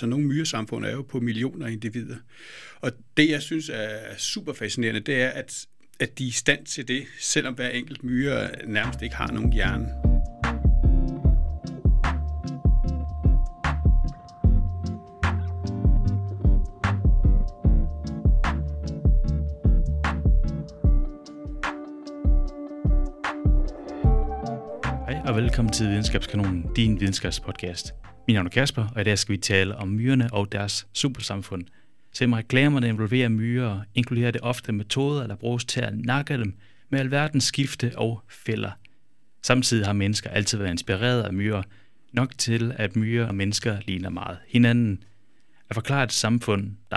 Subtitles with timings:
[0.00, 2.16] Så nogle myresamfund er jo på millioner af individer.
[2.80, 5.66] Og det, jeg synes er super fascinerende, det er, at,
[6.00, 9.52] at de er i stand til det, selvom hver enkelt myre nærmest ikke har nogen
[9.52, 10.09] hjerne.
[25.30, 27.94] Og velkommen til Videnskabskanonen, din videnskabspodcast.
[28.26, 31.64] Min navn er Kasper, og i dag skal vi tale om myrerne og deres supersamfund.
[32.12, 36.54] Selvom reklamerne involverer myrer, inkluderer det ofte metoder, der bruges til at nakke dem
[36.88, 38.70] med alverdens skifte og fælder.
[39.42, 41.62] Samtidig har mennesker altid været inspireret af myrer,
[42.12, 45.02] nok til at myrer og mennesker ligner meget hinanden.
[45.68, 46.96] At forklare et samfund, der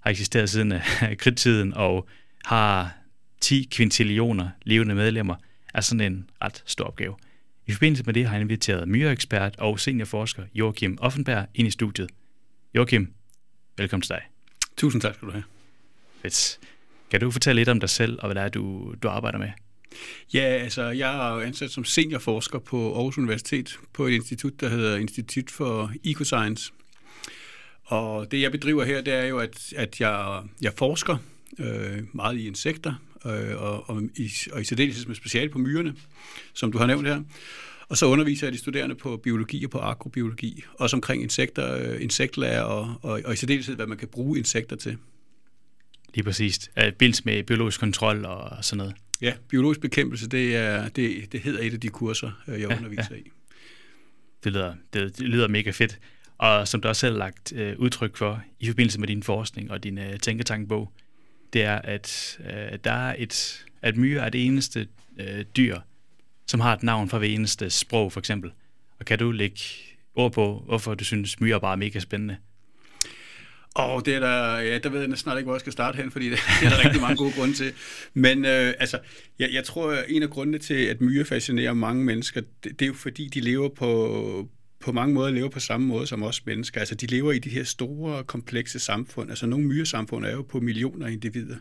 [0.00, 2.08] har eksisteret siden øh, kridtiden og
[2.44, 2.96] har
[3.40, 5.34] 10 kvintillioner levende medlemmer,
[5.74, 7.14] er sådan en ret stor opgave.
[7.70, 12.10] I forbindelse med det har jeg inviteret myreekspert og seniorforsker Joachim Offenberg ind i studiet.
[12.74, 13.12] Joachim,
[13.78, 14.22] velkommen til dig.
[14.76, 15.44] Tusind tak skal du have.
[16.22, 16.58] Fedt.
[17.10, 19.48] Kan du fortælle lidt om dig selv og hvad det er, du, du arbejder med?
[20.34, 24.68] Ja, altså jeg er jo ansat som seniorforsker på Aarhus Universitet på et institut, der
[24.68, 26.72] hedder Institut for Ecoscience.
[27.84, 31.16] Og det jeg bedriver her, det er jo, at, at jeg, jeg forsker
[31.58, 32.94] øh, meget i insekter,
[33.26, 35.94] øh, og, og, i, og i særdeleshed med speciale på myrerne,
[36.52, 37.22] som du har nævnt her.
[37.88, 42.02] Og så underviser jeg de studerende på biologi og på agrobiologi, også omkring insekter, øh,
[42.02, 44.96] insektlærer og, og, og i særdeleshed, hvad man kan bruge insekter til.
[46.14, 46.70] Lige præcis.
[46.98, 48.94] Bils med biologisk kontrol og sådan noget.
[49.20, 53.06] Ja, biologisk bekæmpelse, det, er, det, det hedder et af de kurser, jeg ja, underviser
[53.10, 53.16] ja.
[53.16, 53.30] i.
[54.44, 55.98] Det lyder, det, det lyder mega fedt.
[56.38, 59.70] Og som du også selv har lagt øh, udtryk for i forbindelse med din forskning
[59.70, 60.92] og din øh, tænketankbog,
[61.52, 64.88] det er, at øh, der er et, at myre er det eneste
[65.20, 65.78] øh, dyr,
[66.46, 68.52] som har et navn fra hver eneste sprog, for eksempel.
[68.98, 69.60] Og kan du lægge
[70.14, 72.36] ord på, hvorfor du synes, myre er bare mega spændende?
[73.74, 75.96] Og oh, det er der, ja, der ved jeg snart ikke, hvor jeg skal starte
[75.96, 77.72] hen, fordi det, det er der rigtig mange gode grunde til.
[78.14, 78.98] Men øh, altså,
[79.38, 82.82] jeg, jeg tror, at en af grundene til, at myre fascinerer mange mennesker, det, det
[82.82, 84.48] er jo fordi, de lever på,
[84.80, 86.80] på mange måder lever på samme måde som os mennesker.
[86.80, 89.30] Altså, de lever i de her store, komplekse samfund.
[89.30, 91.56] Altså, nogle myresamfund er jo på millioner af individer.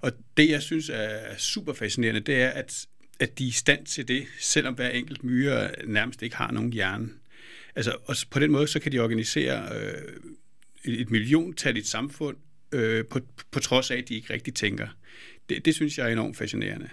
[0.00, 2.86] Og det, jeg synes er super fascinerende, det er, at,
[3.20, 6.72] at de er i stand til det, selvom hver enkelt myre nærmest ikke har nogen
[6.72, 7.08] hjerne.
[7.76, 10.02] Altså, og på den måde, så kan de organisere øh,
[10.84, 12.36] et milliontal i et samfund,
[12.72, 14.88] øh, på, på trods af, at de ikke rigtig tænker.
[15.50, 16.88] Det, det synes jeg er enormt fascinerende.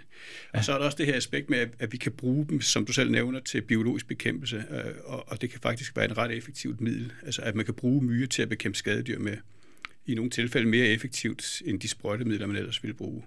[0.54, 0.58] Ja.
[0.58, 2.62] Og så er der også det her aspekt med, at, at vi kan bruge dem,
[2.62, 6.18] som du selv nævner, til biologisk bekæmpelse, øh, og, og det kan faktisk være et
[6.18, 7.12] ret effektivt middel.
[7.26, 9.38] Altså at man kan bruge myre til at bekæmpe skadedyr med,
[10.06, 13.24] i nogle tilfælde mere effektivt, end de sprøjtemidler, man ellers ville bruge.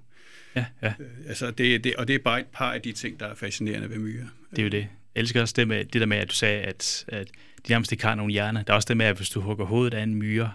[0.57, 0.93] Ja, ja.
[1.01, 3.35] Øh, altså det, det, og det er bare et par af de ting, der er
[3.35, 4.29] fascinerende ved myre.
[4.51, 4.89] Det er jo det.
[5.15, 7.29] Jeg elsker også det, med, det der med, at du sagde, at, at
[7.67, 8.65] de nærmest ikke har nogen hjerne.
[8.67, 10.53] Der er også det med, at hvis du hugger hovedet af en myre,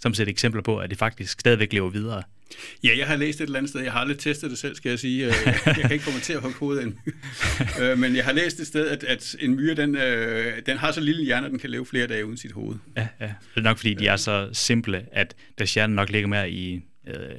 [0.00, 2.22] som set eksempler på, at det faktisk stadigvæk lever videre.
[2.84, 3.80] Ja, jeg har læst et eller andet sted.
[3.80, 5.26] Jeg har aldrig testet det selv, skal jeg sige.
[5.26, 5.32] Øh,
[5.66, 7.14] jeg kan ikke at hugge hovedet af en myre.
[7.92, 10.92] Øh, men jeg har læst et sted, at, at en myre, den, øh, den har
[10.92, 12.76] så lille hjerne, at den kan leve flere dage uden sit hoved.
[12.96, 13.26] Ja, ja.
[13.26, 16.80] Det er nok, fordi de er så simple, at deres hjerne nok ligger mere i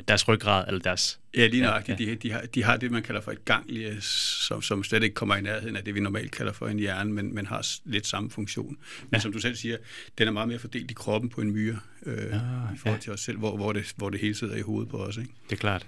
[0.08, 1.20] deres ryggrad, eller deres...
[1.38, 2.00] Ja, lige nøjagtigt.
[2.00, 2.12] Ja, ja.
[2.12, 5.14] De, de, har, de har det, man kalder for et ganglie, som, som slet ikke
[5.14, 8.08] kommer i nærheden af det, vi normalt kalder for en hjerne, men, men har lidt
[8.08, 8.78] samme funktion.
[9.02, 9.20] Men ja.
[9.20, 9.78] som du selv siger,
[10.18, 12.36] den er meget mere fordelt i kroppen på en myre, øh, ja,
[12.74, 13.14] i forhold til ja.
[13.14, 15.18] os selv, hvor, hvor, det, hvor det hele sidder i hovedet på os.
[15.18, 15.30] Ikke?
[15.50, 15.86] Det er klart.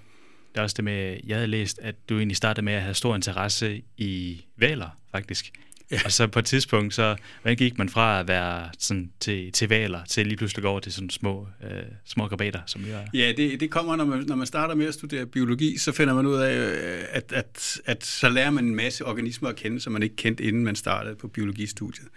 [0.52, 2.94] Det er også det med, jeg havde læst, at du egentlig startede med at have
[2.94, 5.52] stor interesse i valer, faktisk.
[5.94, 6.00] Ja.
[6.06, 9.70] Og så på et tidspunkt, så hvordan gik man fra at være sådan til, til
[9.70, 11.70] valer, til lige pludselig over til sådan små, øh,
[12.06, 13.06] små grabater, som jeg er?
[13.14, 16.14] Ja, det, det kommer, når man, når man starter med at studere biologi, så finder
[16.14, 19.80] man ud af, øh, at, at, at så lærer man en masse organismer at kende,
[19.80, 22.08] som man ikke kendte, inden man startede på biologistudiet.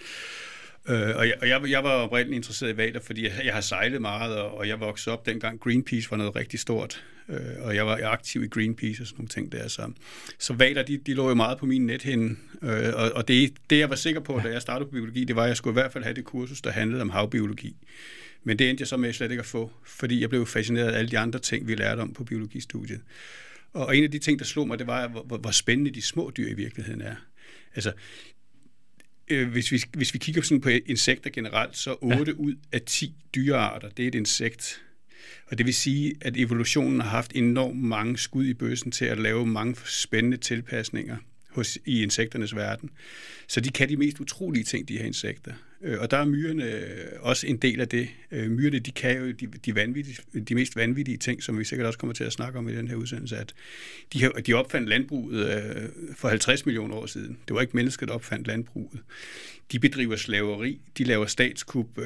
[0.88, 3.60] Øh, og jeg, og jeg, jeg var oprindeligt interesseret i valer, fordi jeg, jeg har
[3.60, 7.04] sejlet meget, og, og jeg voksede op dengang Greenpeace var noget rigtig stort.
[7.28, 9.68] Øh, og jeg var aktiv i Greenpeace og sådan nogle ting der.
[9.68, 9.92] Så,
[10.38, 12.36] så valer, de, de lå jo meget på min nethinde.
[12.62, 15.36] Øh, og og det, det, jeg var sikker på, da jeg startede på biologi, det
[15.36, 17.76] var, at jeg skulle i hvert fald have det kursus, der handlede om havbiologi.
[18.44, 20.98] Men det endte jeg så med slet ikke at få, fordi jeg blev fascineret af
[20.98, 23.00] alle de andre ting, vi lærte om på biologistudiet.
[23.72, 26.32] Og en af de ting, der slog mig, det var, hvor, hvor spændende de små
[26.36, 27.14] dyr i virkeligheden er.
[27.74, 27.92] Altså,
[29.28, 32.38] øh, hvis, vi, hvis vi kigger sådan på insekter generelt, så 8 ja.
[32.38, 34.82] ud af 10 dyrearter, det er et insekt.
[35.46, 39.18] Og det vil sige, at evolutionen har haft enormt mange skud i bøssen til at
[39.18, 41.16] lave mange spændende tilpasninger
[41.56, 42.90] hos, i insekternes verden.
[43.48, 45.52] Så de kan de mest utrolige ting, de her insekter.
[45.82, 48.08] Øh, og der er myrerne øh, også en del af det.
[48.30, 50.18] Øh, myrerne, de kan jo de, de, vanvittige,
[50.48, 52.88] de mest vanvittige ting, som vi sikkert også kommer til at snakke om i den
[52.88, 53.54] her udsendelse, at
[54.12, 57.38] de, her, de opfandt landbruget for 50 millioner år siden.
[57.48, 59.00] Det var ikke mennesket, der opfandt landbruget.
[59.72, 61.98] De bedriver slaveri, de laver statskup,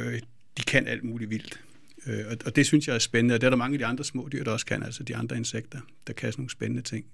[0.56, 1.60] de kan alt muligt vildt.
[2.06, 3.86] Øh, og, og det synes jeg er spændende, og det er der mange af de
[3.86, 6.82] andre små dyr, der også kan, altså de andre insekter, der kan sådan nogle spændende
[6.82, 7.04] ting.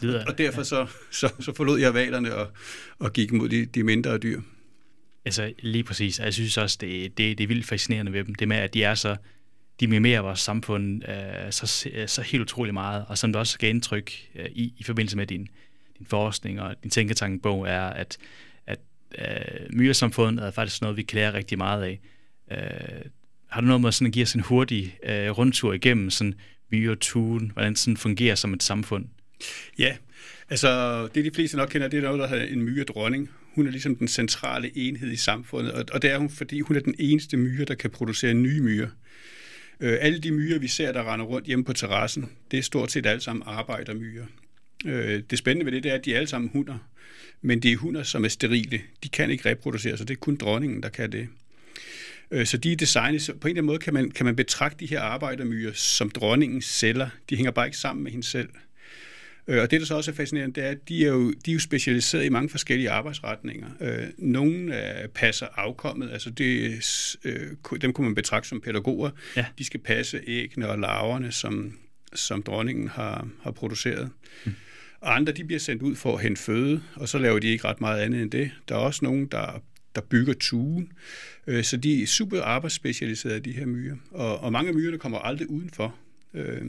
[0.00, 0.64] Det er, og derfor ja.
[0.64, 2.52] så, så, så forlod jeg valerne og,
[2.98, 4.40] og gik mod de, de mindre dyr.
[5.24, 8.48] Altså lige præcis, jeg synes også, det, det, det er vildt fascinerende ved dem, det
[8.48, 9.16] med, at de er så,
[9.80, 13.70] de mimerer vores samfund øh, så, så helt utrolig meget, og som du også gav
[13.70, 15.48] indtryk øh, i, i forbindelse med din,
[15.98, 18.18] din forskning og din tænketankbog, er, at,
[18.66, 18.78] at
[19.18, 22.00] øh, myresamfundet er faktisk noget, vi klæder rigtig meget af.
[22.52, 23.04] Øh,
[23.48, 26.34] har du noget med sådan at give os en hurtig øh, rundtur igennem sådan
[26.72, 29.04] myretuen, hvordan sådan fungerer som et samfund?
[29.78, 29.96] Ja,
[30.50, 33.30] altså det de fleste nok kender, det er noget, der hedder en myredronning.
[33.54, 36.76] Hun er ligesom den centrale enhed i samfundet, og, og det er hun, fordi hun
[36.76, 38.88] er den eneste myre, der kan producere nye myrer.
[39.80, 42.92] Øh, alle de myrer, vi ser, der render rundt hjemme på terrassen, det er stort
[42.92, 44.26] set alle sammen arbejdermyrer.
[44.86, 46.78] Øh, det spændende ved det, det er, at de er alle sammen hunder,
[47.42, 48.80] men det er hunder, som er sterile.
[49.02, 51.28] De kan ikke reproducere, så det er kun dronningen, der kan det.
[52.30, 54.36] Øh, så de er designet, så på en eller anden måde kan man, kan man
[54.36, 57.08] betragte de her arbejdermyrer som dronningens celler.
[57.30, 58.48] De hænger bare ikke sammen med hende selv.
[59.48, 61.50] Øh, og det, der så også er fascinerende, det er, at de er jo, de
[61.50, 63.68] er jo specialiseret i mange forskellige arbejdsretninger.
[63.80, 64.74] Øh, nogle
[65.14, 66.82] passer afkommet, altså det,
[67.80, 69.10] dem kunne man betragte som pædagoger.
[69.36, 69.46] Ja.
[69.58, 71.78] De skal passe æggene og larverne, som,
[72.14, 74.10] som dronningen har, har produceret.
[74.44, 74.54] Mm.
[75.00, 77.64] Og andre de bliver sendt ud for at hente føde, og så laver de ikke
[77.64, 78.50] ret meget andet end det.
[78.68, 79.62] Der er også nogen, der
[79.96, 80.92] der bygger tuen.
[81.46, 83.96] Øh, så de er super arbejdsspecialiserede, de her myrer.
[84.10, 85.94] Og, og mange af myrerne kommer aldrig udenfor.
[86.34, 86.62] Øh,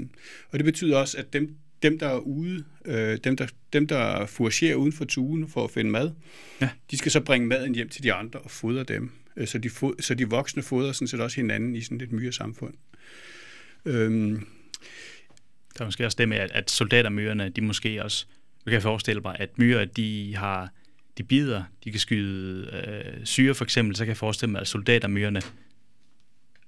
[0.50, 4.26] og det betyder også, at dem, dem der er ude, øh, dem, der, dem, der
[4.26, 6.12] fouragerer uden for tuen for at finde mad,
[6.62, 6.70] ja.
[6.92, 9.12] de skal så bringe maden hjem til de andre og fodre dem.
[9.46, 12.74] Så de, fod, så de voksne fodrer sådan set også hinanden i sådan et myresamfund.
[13.86, 14.48] Øhm.
[15.78, 18.26] Der er måske også det med, at, at soldatermyrerne, de måske også,
[18.66, 20.74] du kan forestille mig, at myrer, de har
[21.18, 24.68] de bider, de kan skyde øh, syre for eksempel, så kan jeg forestille mig, at
[24.68, 25.42] soldatermyrerne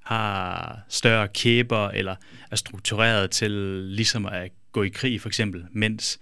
[0.03, 2.15] har større kæber, eller
[2.51, 3.51] er struktureret til
[3.85, 6.19] ligesom at gå i krig for eksempel, mens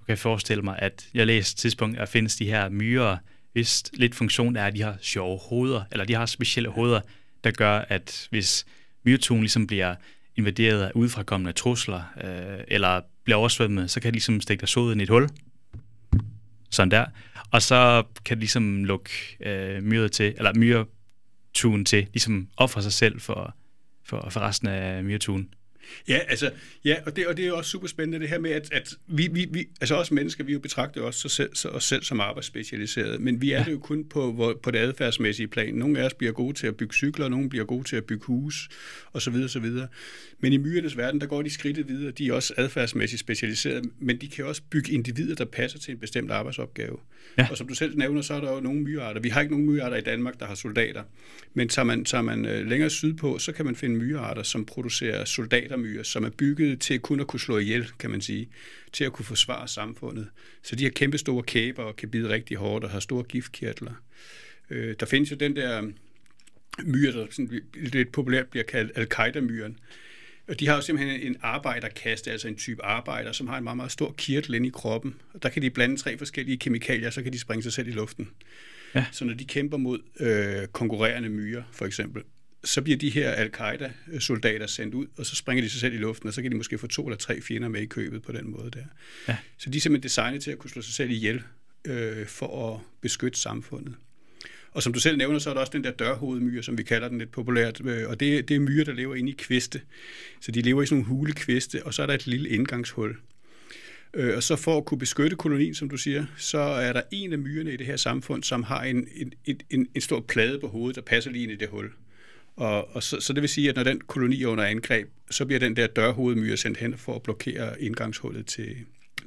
[0.00, 3.16] du kan forestille mig, at jeg læste tidspunkt, at findes de her myrer,
[3.52, 7.00] hvis lidt funktion er, at de har sjove hoveder, eller de har specielle hoveder,
[7.44, 8.66] der gør, at hvis
[9.04, 9.94] myretun ligesom bliver
[10.36, 14.92] invaderet af udefrakommende trusler, øh, eller bliver oversvømmet, så kan de ligesom stikke deres hoved
[14.92, 15.28] ind i et hul.
[16.70, 17.04] Sådan der.
[17.50, 19.10] Og så kan de ligesom lukke
[19.40, 23.54] øh, myret til, eller myretun til, ligesom ofre sig selv for,
[24.04, 25.48] for, for resten af myretun.
[26.08, 26.50] Ja, altså,
[26.84, 28.94] ja, og det, og det er jo også super spændende det her med, at, at
[29.06, 32.20] vi, vi, vi, altså også mennesker, vi jo betragter os, selv, så, os selv som
[32.20, 33.64] arbejdsspecialiserede, men vi er ja.
[33.64, 35.74] det jo kun på, på det adfærdsmæssige plan.
[35.74, 38.24] Nogle af os bliver gode til at bygge cykler, nogle bliver gode til at bygge
[38.26, 38.68] hus,
[39.12, 39.88] og så videre, så videre.
[40.40, 44.20] Men i myrernes verden, der går de skridtet videre, de er også adfærdsmæssigt specialiserede, men
[44.20, 46.98] de kan også bygge individer, der passer til en bestemt arbejdsopgave.
[47.38, 47.48] Ja.
[47.50, 49.20] Og som du selv nævner, så er der jo nogle myrearter.
[49.20, 51.02] Vi har ikke nogen myrearter i Danmark, der har soldater,
[51.54, 55.24] men tager man, tager man øh, længere sydpå, så kan man finde myrearter, som producerer
[55.24, 58.48] soldater myrer, som er bygget til kun at kunne slå ihjel, kan man sige,
[58.92, 60.28] til at kunne forsvare samfundet.
[60.62, 63.92] Så de har kæmpe store kæber og kan bide rigtig hårdt og har store giftkirtler.
[64.70, 65.90] Øh, der findes jo den der
[66.84, 69.78] myre, der sådan lidt populært bliver kaldt al-Qaida-myren.
[70.48, 73.76] Og de har jo simpelthen en arbejderkaste, altså en type arbejder, som har en meget,
[73.76, 75.14] meget stor kirtel inde i kroppen.
[75.34, 77.90] Og der kan de blande tre forskellige kemikalier, så kan de springe sig selv i
[77.90, 78.28] luften.
[78.94, 79.06] Ja.
[79.12, 82.22] Så når de kæmper mod øh, konkurrerende myrer, for eksempel,
[82.66, 86.28] så bliver de her al-Qaida-soldater sendt ud, og så springer de sig selv i luften,
[86.28, 88.50] og så kan de måske få to eller tre fjender med i købet på den
[88.50, 88.84] måde der.
[89.28, 89.36] Ja.
[89.58, 91.42] Så de er simpelthen designet til at kunne slå sig selv ihjel
[91.84, 93.94] øh, for at beskytte samfundet.
[94.70, 97.08] Og som du selv nævner, så er der også den der dørhovedmyre, som vi kalder
[97.08, 99.80] den lidt populært, øh, og det, det er myre, der lever inde i kviste.
[100.40, 103.16] Så de lever i sådan nogle hulekviste, og så er der et lille indgangshul.
[104.14, 107.32] Øh, og så for at kunne beskytte kolonien, som du siger, så er der en
[107.32, 109.08] af myrerne i det her samfund, som har en,
[109.44, 111.90] en, en, en stor plade på hovedet, der passer lige ind i det hul.
[112.56, 115.46] Og, og så, så det vil sige, at når den koloni er under angreb, så
[115.46, 118.76] bliver den der dørhovedmyre sendt hen for at blokere indgangshullet til,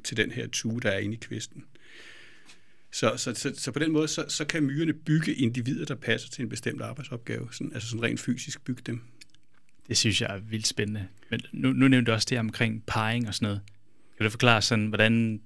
[0.04, 1.64] til den her tue, der er inde i kvisten.
[2.92, 6.30] Så, så, så, så på den måde, så, så kan myrerne bygge individer, der passer
[6.30, 9.00] til en bestemt arbejdsopgave, sådan, altså sådan rent fysisk bygge dem.
[9.88, 11.06] Det synes jeg er vildt spændende.
[11.30, 13.60] Men nu, nu nævnte du også det omkring parring og sådan noget.
[14.16, 15.40] Kan du forklare sådan, hvordan,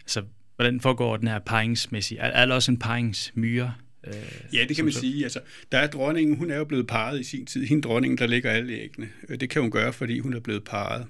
[0.00, 0.22] altså,
[0.56, 2.20] hvordan foregår den her paringsmæssigt?
[2.20, 3.74] Er, er der også en paringsmyre?
[4.06, 4.14] Øh,
[4.54, 5.00] ja, det kan man så...
[5.00, 5.22] sige.
[5.24, 5.40] Altså,
[5.72, 7.64] der er dronningen, hun er jo blevet parret i sin tid.
[7.64, 9.08] Hende dronningen, der ligger alle æggene.
[9.28, 11.06] Øh, det kan hun gøre, fordi hun er blevet parret.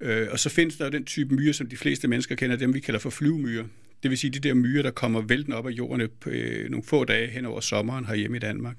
[0.00, 2.74] Øh, og så findes der jo den type myre, som de fleste mennesker kender, dem
[2.74, 3.66] vi kalder for flyvemyre.
[4.02, 6.84] Det vil sige de der myrer, der kommer vælten op af jorden på øh, nogle
[6.84, 8.76] få dage hen over sommeren herhjemme i Danmark.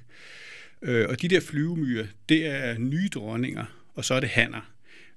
[0.81, 4.71] Øh, og de der flyvemyrer, det er nye dronninger, og så er det hanner.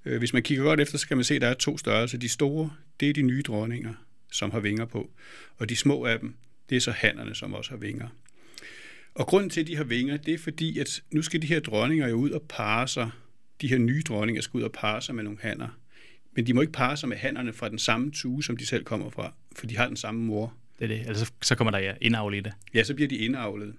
[0.04, 2.18] Øh, hvis man kigger godt efter, så kan man se, at der er to størrelser.
[2.18, 3.94] De store, det er de nye dronninger,
[4.32, 5.10] som har vinger på.
[5.56, 6.34] Og de små af dem,
[6.71, 8.09] det er så hannerne, som også har vinger.
[9.14, 11.61] Og grunden til, at de har vinger, det er fordi, at nu skal de her
[11.61, 13.11] dronninger jo ud og parre sig.
[13.61, 15.78] De her nye dronninger skal ud og parre sig med nogle hanner.
[16.33, 18.85] Men de må ikke parre sig med hannerne fra den samme tue, som de selv
[18.85, 20.54] kommer fra, for de har den samme mor.
[20.78, 21.06] Det er det.
[21.09, 22.52] Altså, så kommer der ja, indavl i det.
[22.75, 23.75] Ja, så bliver de indavlet.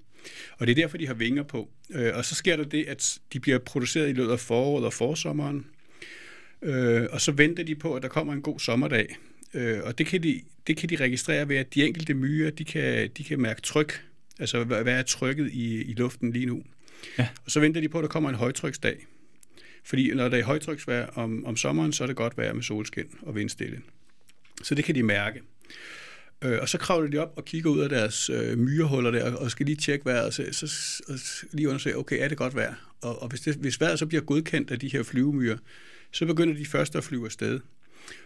[0.57, 1.69] Og det er derfor, de har vinger på.
[1.91, 4.93] Øh, og så sker der det, at de bliver produceret i løbet af foråret og
[4.93, 5.65] forsommeren.
[6.61, 9.15] Øh, og så venter de på, at der kommer en god sommerdag.
[9.55, 12.65] Øh, og det kan, de, det kan de registrere ved, at de enkelte myrer, de
[12.65, 14.03] kan, de kan mærke tryk.
[14.39, 16.63] Altså, hvad er trykket i, i luften lige nu?
[17.17, 17.27] Ja.
[17.45, 19.05] Og så venter de på, at der kommer en højtryksdag.
[19.83, 23.05] Fordi når der er højtryksvejr om, om sommeren, så er det godt vejr med solskin
[23.21, 23.81] og vindstille.
[24.63, 25.41] Så det kan de mærke.
[26.43, 29.51] Øh, og så kravler de op og kigger ud af deres øh, myrehuller der, og
[29.51, 31.19] skal lige tjekke vejret, så, så, og
[31.53, 32.73] lige undersøge, okay, er det godt vejr?
[33.01, 35.57] Og, og hvis, det, hvis vejret så bliver godkendt af de her flyvemyrer,
[36.11, 37.59] så begynder de først at flyve afsted.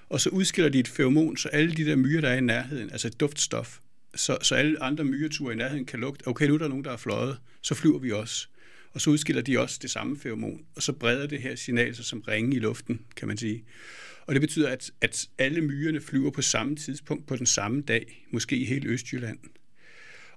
[0.09, 2.91] Og så udskiller de et feromon, så alle de der myrer, der er i nærheden,
[2.91, 3.79] altså et duftstof,
[4.15, 6.91] så, så alle andre myreture i nærheden kan lugte, okay, nu er der nogen, der
[6.91, 8.47] er fløjet, så flyver vi også.
[8.93, 12.05] Og så udskiller de også det samme feromon, og så breder det her signal sig
[12.05, 13.63] som ringe i luften, kan man sige.
[14.25, 18.25] Og det betyder, at, at alle myrerne flyver på samme tidspunkt på den samme dag,
[18.31, 19.39] måske i hele Østjylland.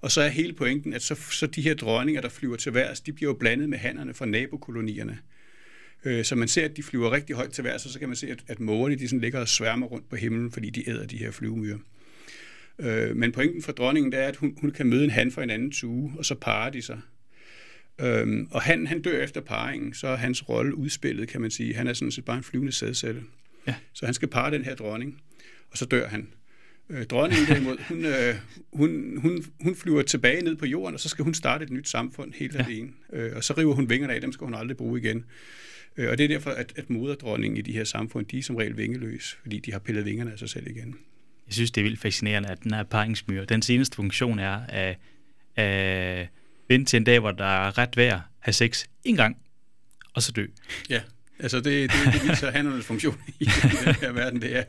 [0.00, 3.00] Og så er hele pointen, at så, så de her dronninger, der flyver til værs,
[3.00, 5.18] de bliver jo blandet med hannerne fra nabokolonierne.
[6.04, 8.16] Øh, så man ser, at de flyver rigtig højt til værs, og så kan man
[8.16, 11.06] se, at, at mågerne de sådan ligger og sværmer rundt på himlen, fordi de æder
[11.06, 11.78] de her flyvemyrer.
[12.78, 15.42] Øh, men pointen for dronningen det er, at hun, hun kan møde en han fra
[15.42, 17.00] en anden tue, og så parer de sig.
[18.00, 21.74] Øhm, og han, han dør efter parringen, så er hans rolle udspillet, kan man sige.
[21.74, 23.22] Han er sådan set bare en flyvende sædcelle.
[23.66, 23.74] Ja.
[23.92, 25.20] Så han skal parre den her dronning,
[25.70, 26.28] og så dør han.
[26.90, 28.34] Øh, dronningen derimod, hun, øh,
[28.72, 31.88] hun, hun, hun flyver tilbage ned på jorden, og så skal hun starte et nyt
[31.88, 32.64] samfund helt ja.
[32.64, 32.90] alene.
[33.12, 35.24] Øh, og så river hun vingerne af, dem skal hun aldrig bruge igen.
[35.96, 38.56] Øh, og det er derfor, at, at moderdronningen i de her samfund, de er som
[38.56, 40.96] regel vingeløs, fordi de har pillet vingerne af sig selv igen.
[41.46, 44.98] Jeg synes, det er vildt fascinerende, at den her paringsmyre, den seneste funktion er at,
[45.56, 46.28] at
[46.68, 49.36] vente til en dag, hvor der er ret vejr, have sex en gang,
[50.14, 50.46] og så dø.
[50.90, 51.00] Ja,
[51.42, 53.44] Altså det, det, det viser handernes funktion i, i
[53.84, 54.64] den her verden, det er,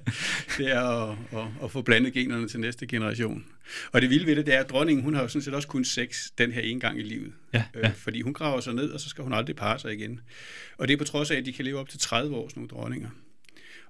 [0.58, 3.46] det er at, at, at få blandet generne til næste generation.
[3.92, 5.68] Og det vilde ved det, det er, at dronningen, hun har jo sådan set også
[5.68, 7.34] kun sex den her ene gang i livet.
[7.54, 7.88] Ja, ja.
[7.88, 10.20] Øh, fordi hun graver sig ned, og så skal hun aldrig parre sig igen.
[10.78, 12.60] Og det er på trods af, at de kan leve op til 30 år, sådan
[12.60, 13.10] nogle dronninger.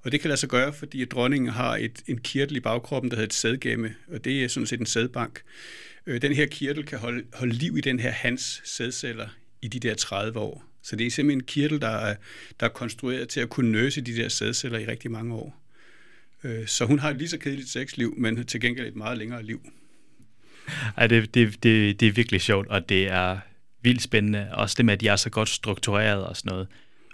[0.01, 3.11] Og det kan lade sig gøre, fordi at dronningen har et, en kirtel i bagkroppen,
[3.11, 5.41] der hedder et sædgemme, og det er sådan set en sædbank.
[6.05, 9.27] Øh, den her kirtel kan holde, holde liv i den her hans sædceller
[9.61, 10.72] i de der 30 år.
[10.83, 12.15] Så det er simpelthen en kirtel, der er,
[12.59, 15.63] der er konstrueret til at kunne nøse de der sædceller i rigtig mange år.
[16.43, 19.43] Øh, så hun har et lige så kedeligt sexliv, men til gengæld et meget længere
[19.43, 19.61] liv.
[20.97, 23.39] Ej, det, det, det, det er virkelig sjovt, og det er
[23.81, 24.49] vildt spændende.
[24.51, 26.67] Også det med, at de er så godt struktureret og sådan noget.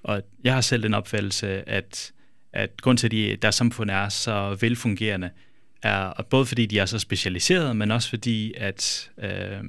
[0.04, 2.12] Og jeg har selv den opfattelse, at,
[2.54, 5.30] at grund til, at de, deres samfund er så velfungerende,
[5.82, 9.64] er både fordi de er så specialiserede, men også fordi, at, øh,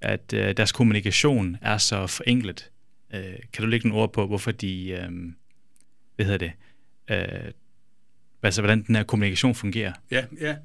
[0.00, 2.70] at øh, deres kommunikation er så forenklet.
[3.14, 5.10] Øh, kan du lægge nogle ord på, hvorfor de, øh,
[6.16, 6.52] hvad hedder det,
[7.10, 7.52] øh,
[8.42, 9.92] altså hvordan den her kommunikation fungerer?
[10.10, 10.56] Ja, ja.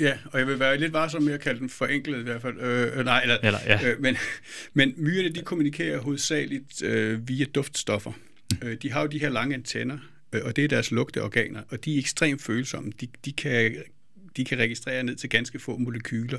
[0.00, 2.60] Ja, og jeg vil være lidt varsom med at kalde den forenklet i hvert fald.
[2.60, 3.88] Øh, øh nej, eller, eller, ja.
[3.88, 4.16] øh, men,
[4.74, 8.12] men myrerne, de kommunikerer hovedsageligt øh, via duftstoffer.
[8.52, 8.68] Mm.
[8.68, 9.98] Øh, de har jo de her lange antenner,
[10.32, 12.92] øh, og det er deres lugteorganer, og de er ekstremt følsomme.
[13.00, 13.76] De, de, kan,
[14.36, 16.38] de kan registrere ned til ganske få molekyler.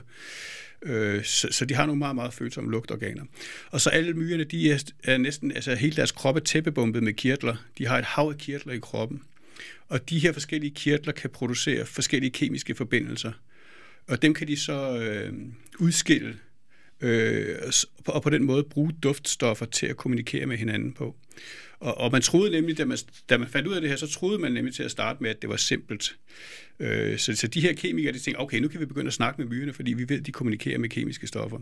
[0.81, 3.23] Øh, så, så de har nogle meget, meget følsomme lugtorganer.
[3.71, 7.13] Og så alle myrerne, de er, er næsten, altså hele deres krop er tæppebumpet med
[7.13, 7.55] kirtler.
[7.77, 9.21] De har et hav af kirtler i kroppen.
[9.87, 13.31] Og de her forskellige kirtler kan producere forskellige kemiske forbindelser.
[14.07, 15.33] Og dem kan de så øh,
[15.79, 16.35] udskille
[17.01, 17.55] øh,
[18.05, 21.15] og på den måde bruge duftstoffer til at kommunikere med hinanden på.
[21.79, 22.97] Og, og man troede nemlig, da man,
[23.29, 25.29] da man fandt ud af det her, så troede man nemlig til at starte med,
[25.29, 26.15] at det var simpelt.
[26.79, 29.41] Øh, så, så de her kemikere, de tænkte, okay, nu kan vi begynde at snakke
[29.41, 31.59] med myrerne, fordi vi ved, at de kommunikerer med kemiske stoffer.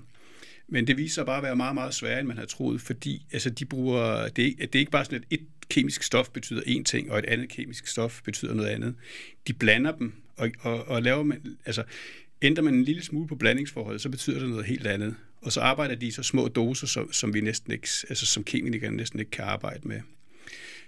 [0.67, 3.25] Men det viser sig bare at være meget, meget sværere, end man havde troet, fordi
[3.31, 6.83] altså, de bruger, det, det er ikke bare sådan, at et kemisk stof betyder én
[6.83, 8.95] ting, og et andet kemisk stof betyder noget andet.
[9.47, 11.83] De blander dem, og, og, og laver man, altså,
[12.41, 15.15] ændrer man en lille smule på blandingsforholdet, så betyder det noget helt andet.
[15.41, 18.43] Og så arbejder de i så små doser, som, som vi næsten ikke, altså som
[18.43, 20.01] kemikere næsten ikke kan arbejde med.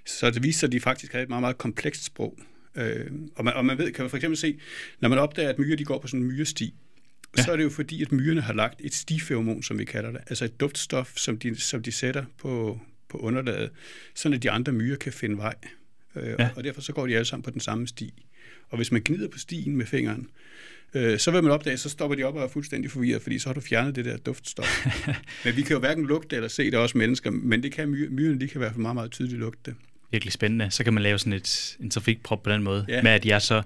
[0.06, 2.40] Så det viser sig, at de faktisk har et meget, meget komplekst sprog.
[2.76, 4.60] Øh, og, man, og man ved, kan man for eksempel se,
[5.00, 6.74] når man opdager, at myrer de går på sådan en myresti,
[7.38, 7.44] ja.
[7.44, 10.22] så er det jo fordi, at myrerne har lagt et stiferomon, som vi kalder det,
[10.28, 12.80] altså et duftstof, som de, som de sætter på,
[13.10, 13.72] på underlaget,
[14.16, 15.56] så at de andre myrer kan finde vej.
[16.16, 16.50] Øh, ja.
[16.56, 18.26] Og derfor så går de alle sammen på den samme sti.
[18.70, 20.28] Og hvis man gnider på stien med fingeren,
[20.94, 23.50] øh, så vil man opdage, så stopper de op og er fuldstændig forvirret, fordi så
[23.50, 24.86] har du fjernet det der duftstof.
[25.46, 28.10] men vi kan jo hverken lugte eller se det også mennesker, men det kan my-
[28.10, 29.76] myrerne, de kan i hvert fald meget, meget tydeligt lugte det.
[30.12, 30.72] Virkelig spændende.
[30.72, 33.02] Så kan man lave sådan et, en trafikprop på den måde, ja.
[33.02, 33.62] med at er så,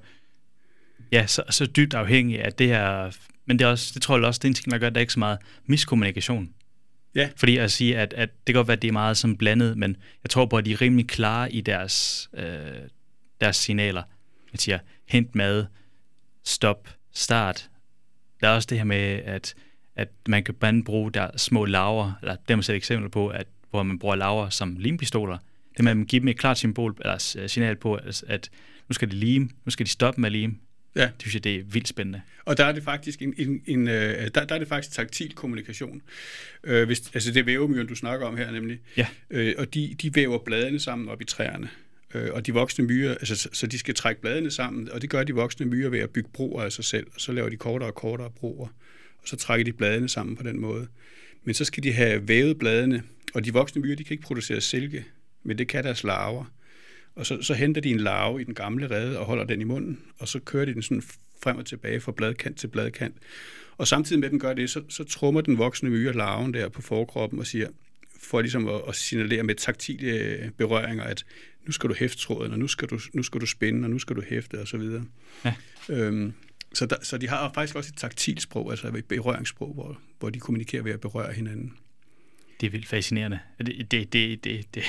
[1.12, 3.12] ja, så, så dybt afhængige af det her
[3.45, 4.95] men det, er også, det tror jeg også, det er en ting, der gør, at
[4.95, 6.50] der er ikke så meget miskommunikation.
[7.15, 7.29] Ja.
[7.36, 9.77] Fordi at sige, at, at det kan godt være, at det er meget sådan blandet,
[9.77, 12.45] men jeg tror på, at de er rimelig klare i deres, øh,
[13.41, 14.03] deres signaler.
[14.53, 15.65] Jeg siger, hent mad,
[16.43, 17.69] stop, start.
[18.41, 19.55] Der er også det her med, at,
[19.95, 23.27] at man kan bare bruge der små laver, eller det har man set eksempler på,
[23.27, 25.38] at, hvor man bruger laver som limpistoler.
[25.77, 28.50] Det med at give dem et klart symbol, eller signal på, at, at
[28.89, 30.55] nu skal de lime, nu skal de stoppe med at lime.
[30.95, 31.01] Ja.
[31.01, 32.22] Det synes jeg, det er vildt spændende.
[32.45, 35.33] Og der er det faktisk en, en, en øh, der, der er det faktisk taktil
[35.33, 36.01] kommunikation.
[36.63, 38.79] Øh, hvis, altså det vævemyren, du snakker om her nemlig.
[38.98, 39.07] Ja.
[39.29, 41.69] Øh, og de, de væver bladene sammen op i træerne.
[42.13, 45.10] Øh, og de voksne myrer, altså, så, så de skal trække bladene sammen, og det
[45.10, 47.58] gør de voksne myrer ved at bygge broer af sig selv, og så laver de
[47.58, 48.67] kortere og kortere broer,
[49.22, 50.88] og så trækker de bladene sammen på den måde.
[51.43, 53.03] Men så skal de have vævet bladene,
[53.34, 55.05] og de voksne myrer, de kan ikke producere silke,
[55.43, 56.46] men det kan deres larver.
[57.15, 59.63] Og så, så henter de en larve i den gamle rede og holder den i
[59.63, 61.03] munden, og så kører de den sådan
[61.43, 63.15] frem og tilbage fra bladkant til bladkant.
[63.77, 66.70] Og samtidig med, at den gør det, så, så trummer den voksne myre larven der
[66.70, 67.67] på forkroppen og siger,
[68.24, 71.25] for ligesom at, at signalere med taktile berøringer, at
[71.65, 74.00] nu skal du hæfte tråden, og nu skal du, nu skal du spænde, og nu
[74.00, 75.06] skal du hæfte, og så videre.
[75.46, 75.53] Ja.
[75.89, 76.34] Øhm,
[76.74, 80.30] så, der, så de har faktisk også et taktilt sprog, altså et berøringssprog, hvor, hvor
[80.30, 81.74] de kommunikerer ved at berøre hinanden.
[82.62, 83.39] Det er vildt fascinerende.
[83.58, 84.84] Det, det, det, det, det,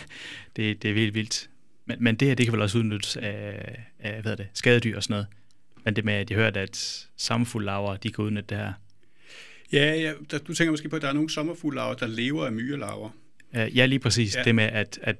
[0.56, 1.50] det, det er vildt vildt.
[1.86, 5.02] Men, men det her, det kan vel også udnyttes af, af hvad det, skadedyr og
[5.02, 5.26] sådan noget.
[5.84, 8.72] Men det med, at jeg hørte, at sommerfuglelaver, de kan udnytte det her.
[9.72, 12.52] Ja, ja der, du tænker måske på, at der er nogle sommerfuglelaver, der lever af
[12.52, 13.10] myrelaver.
[13.54, 14.36] Ja, lige præcis.
[14.36, 14.42] Ja.
[14.42, 15.16] Det med, at, at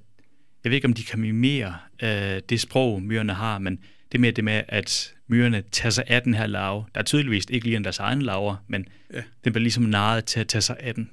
[0.65, 3.79] jeg ved ikke, om de kan mimere øh, det sprog, myrerne har, men
[4.13, 6.85] det med det med, at myrerne tager sig af den her larve.
[6.95, 9.23] Der er tydeligvis ikke lige en deres egen laver, men ja.
[9.45, 11.11] den bliver ligesom narret til at tage sig af den.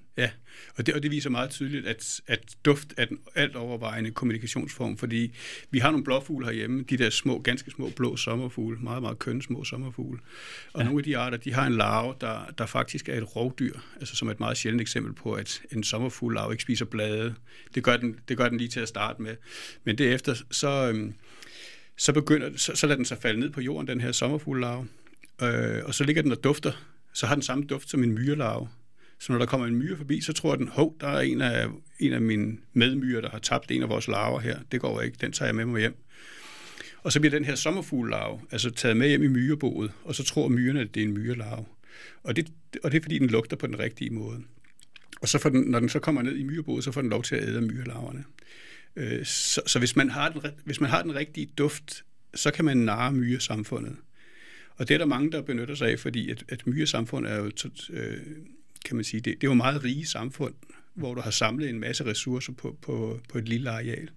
[0.76, 4.98] Og det, og det viser meget tydeligt, at, at duft er den alt overvejende kommunikationsform,
[4.98, 5.34] fordi
[5.72, 9.44] vi har nogle blåfugle herhjemme, de der små, ganske små blå sommerfugle, meget, meget kønne
[9.44, 10.20] små sommerfugle.
[10.74, 10.86] Og ja.
[10.86, 14.16] nogle af de arter, de har en larve, der, der faktisk er et rovdyr, altså
[14.16, 17.36] som et meget sjældent eksempel på, at en sommerfugl ikke spiser blade.
[17.76, 19.36] Det gør, den, det gør den lige til at starte med.
[19.84, 21.14] Men derefter, så, øhm,
[21.98, 24.88] så, begynder, så, så lader den sig falde ned på jorden, den her sommerfuglelarve,
[25.42, 26.72] øh, og så ligger den og dufter.
[27.14, 28.70] Så har den samme duft som en myrelarve.
[29.20, 31.68] Så når der kommer en myre forbi, så tror den, hov, der er en af,
[32.00, 34.60] en af mine medmyrer, der har tabt en af vores larver her.
[34.72, 35.96] Det går ikke, den tager jeg med mig hjem.
[37.03, 40.48] Og så bliver den her sommerfuglelarve altså taget med hjem i myreboet, og så tror
[40.48, 41.66] myrerne, at det er en myrelarve.
[42.24, 42.48] Og det,
[42.84, 44.44] og det er, fordi den lugter på den rigtige måde.
[45.22, 47.24] Og så får den, når den så kommer ned i myreboet, så får den lov
[47.24, 48.24] til at æde myrelarverne.
[48.96, 52.03] Øh, så, så hvis, man har den, hvis man har den rigtige duft,
[52.36, 53.96] så kan man narre myresamfundet.
[54.75, 57.51] Og det er der mange, der benytter sig af, fordi at, at myresamfundet er jo,
[57.90, 58.18] øh,
[58.85, 60.53] kan man sige, det, det er jo meget rige samfund,
[60.94, 64.09] hvor du har samlet en masse ressourcer på, på, på et lille areal.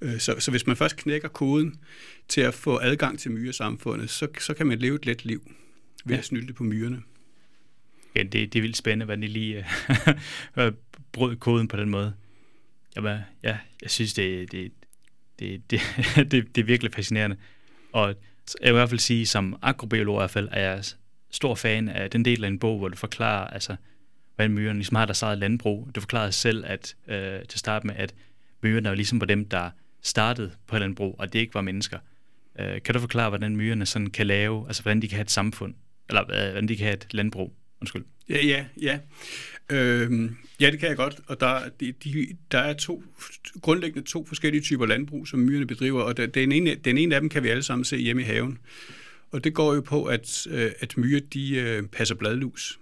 [0.00, 1.80] Øh, så, så hvis man først knækker koden
[2.28, 5.50] til at få adgang til myresamfundet, så, så kan man leve et let liv
[6.04, 6.18] ved ja.
[6.18, 7.02] at snylte på myrerne.
[8.16, 9.66] Ja, det, det er vildt spændende, hvordan de lige
[10.56, 10.72] øh,
[11.12, 12.14] brød koden på den måde.
[12.96, 14.72] Jamen, ja, jeg synes, det, det,
[15.38, 15.80] det, det,
[16.30, 17.36] det, det er virkelig fascinerende.
[17.92, 18.14] Og jeg
[18.60, 20.84] vil i hvert fald sige, som agrobiolog i hvert fald, er jeg
[21.36, 23.76] stor fan af den del af en bog, hvor du forklarer, altså,
[24.34, 25.88] hvordan myrerne ligesom har deres eget landbrug.
[25.94, 28.14] Du forklarede selv at, øh, til start med, at
[28.62, 29.70] myrerne er ligesom på dem, der
[30.02, 31.98] startede på landbrug, og det ikke var mennesker.
[32.60, 35.30] Øh, kan du forklare, hvordan myrerne sådan kan lave, altså hvordan de kan have et
[35.30, 35.74] samfund,
[36.08, 37.52] eller øh, hvordan de kan have et landbrug?
[37.80, 38.04] Undskyld.
[38.28, 38.98] Ja, ja, ja.
[39.70, 41.20] Øhm, ja, det kan jeg godt.
[41.26, 43.04] Og der, de, de, der er to,
[43.62, 47.20] grundlæggende to forskellige typer landbrug, som myrerne bedriver, og der, den, ene, den ene af
[47.20, 48.58] dem kan vi alle sammen se hjemme i haven.
[49.30, 52.78] Og det går jo på, at, øh, at myrer de øh, passer bladlus.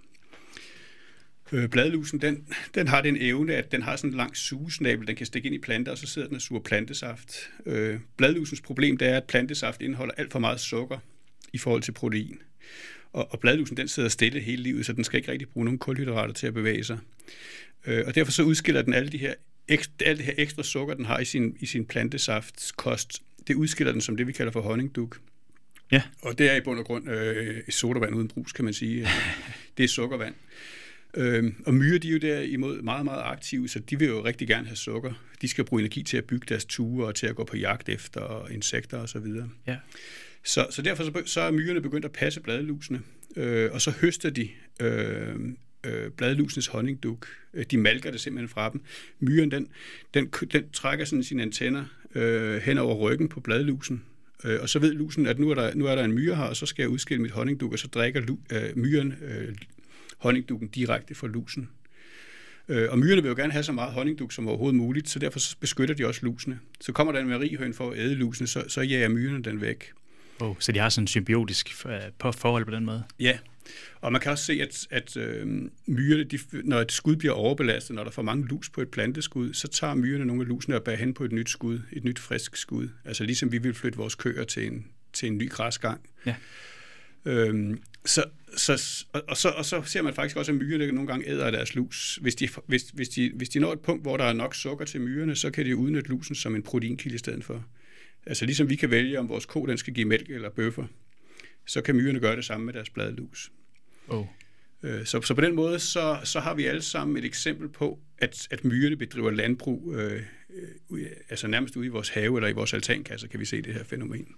[1.51, 5.15] Øh, bladlusen, den, den har den evne, at den har sådan en lang sugesnabel, den
[5.15, 7.35] kan stikke ind i planter, og så sidder den og suger plantesaft.
[7.65, 10.97] Øh, bladlusens problem, det er, at plantesaft indeholder alt for meget sukker
[11.53, 12.39] i forhold til protein.
[13.13, 15.79] Og, og bladlusen, den sidder stille hele livet, så den skal ikke rigtig bruge nogen
[15.79, 16.97] kulhydrater til at bevæge sig.
[17.85, 19.33] Øh, og derfor så udskiller den alle de her,
[19.67, 24.01] alt det her ekstra sukker, den har i sin, i sin plantesaftskost, det udskiller den
[24.01, 25.19] som det, vi kalder for honningduk.
[25.91, 26.01] Ja.
[26.21, 29.07] Og det er i bund og grund øh, sodavand uden brus, kan man sige.
[29.77, 30.35] det er sukkervand.
[31.17, 34.47] Øh, og myrer, de er jo derimod meget, meget aktive, så de vil jo rigtig
[34.47, 35.13] gerne have sukker.
[35.41, 37.89] De skal bruge energi til at bygge deres ture og til at gå på jagt
[37.89, 39.19] efter insekter osv.
[39.19, 39.77] Så, ja.
[40.43, 43.01] så, så derfor så, så er myrerne begyndt at passe bladlusene,
[43.35, 44.49] øh, og så høster de
[44.81, 45.35] øh,
[45.85, 47.27] øh, bladlusenes honningduk.
[47.53, 48.81] Øh, de malker det simpelthen fra dem.
[49.19, 49.67] Myren, den,
[50.13, 54.03] den, den trækker sådan sine antenner øh, hen over ryggen på bladlusen,
[54.43, 56.43] Øh, og så ved lusen, at nu er, der, nu er der en myre her,
[56.43, 59.55] og så skal jeg udskille mit honningduk, og så drikker lu, øh, myren øh,
[60.17, 61.69] honningdukken direkte fra lusen.
[62.69, 65.39] Øh, og myrerne vil jo gerne have så meget honningduk som overhovedet muligt, så derfor
[65.59, 66.59] beskytter de også lusene.
[66.81, 69.91] Så kommer der en marihøn for at æde lusene, så, så jager myrerne den væk.
[70.39, 73.03] Oh, så de har sådan en symbiotisk øh, på forhold på den måde?
[73.19, 73.37] Ja,
[74.01, 75.47] og man kan også se, at, at øh,
[75.85, 78.89] myrerne, de, når et skud bliver overbelastet, når der er for mange lus på et
[78.89, 82.03] planteskud, så tager myrerne nogle af lusene og bærer hen på et nyt skud, et
[82.03, 82.89] nyt frisk skud.
[83.05, 86.01] Altså ligesom vi vil flytte vores køer til en, til en ny græsgang.
[86.25, 86.35] Ja.
[87.25, 88.23] Øhm, så,
[88.57, 91.51] så, og, og, så, og så ser man faktisk også, at myrerne nogle gange æder
[91.51, 92.19] deres lus.
[92.21, 94.85] Hvis de, hvis, hvis, de, hvis de når et punkt, hvor der er nok sukker
[94.85, 97.65] til myrerne, så kan de udnytte lusen som en proteinkilde i stedet for.
[98.25, 100.85] Altså ligesom vi kan vælge, om vores ko den skal give mælk eller bøffer,
[101.65, 103.51] så kan myrerne gøre det samme med deres bladlus.
[104.07, 104.25] Oh.
[105.05, 108.47] Så, så på den måde, så, så har vi alle sammen et eksempel på, at,
[108.51, 110.21] at myrerne bedriver landbrug, øh,
[110.91, 113.73] øh, altså nærmest ude i vores have eller i vores altankasser, kan vi se det
[113.73, 114.35] her fænomen.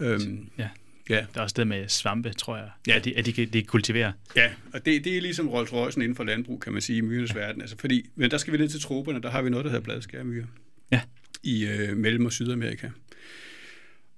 [0.00, 0.68] Øhm, ja.
[1.08, 1.26] Ja.
[1.34, 2.96] Der er også det med svampe, tror jeg, ja.
[2.96, 4.12] at, de, at de, de kultiverer.
[4.36, 7.00] Ja, og det, det er ligesom Rolls Royce inden for landbrug, kan man sige, i
[7.00, 7.38] myrenes ja.
[7.38, 7.60] verden.
[7.60, 9.84] Altså, fordi, men der skal vi ned til troberne, der har vi noget, der hedder
[9.84, 10.46] bladskærmyre.
[10.92, 11.00] Ja.
[11.48, 12.88] I øh, Mellem- og Sydamerika.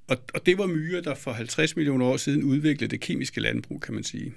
[0.09, 3.81] Og, og det var myrer, der for 50 millioner år siden udviklede det kemiske landbrug,
[3.81, 4.35] kan man sige.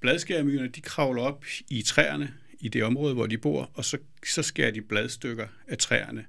[0.00, 4.42] Bladskærmyrerne, de kravler op i træerne i det område, hvor de bor, og så, så
[4.42, 6.24] skærer de bladstykker af træerne.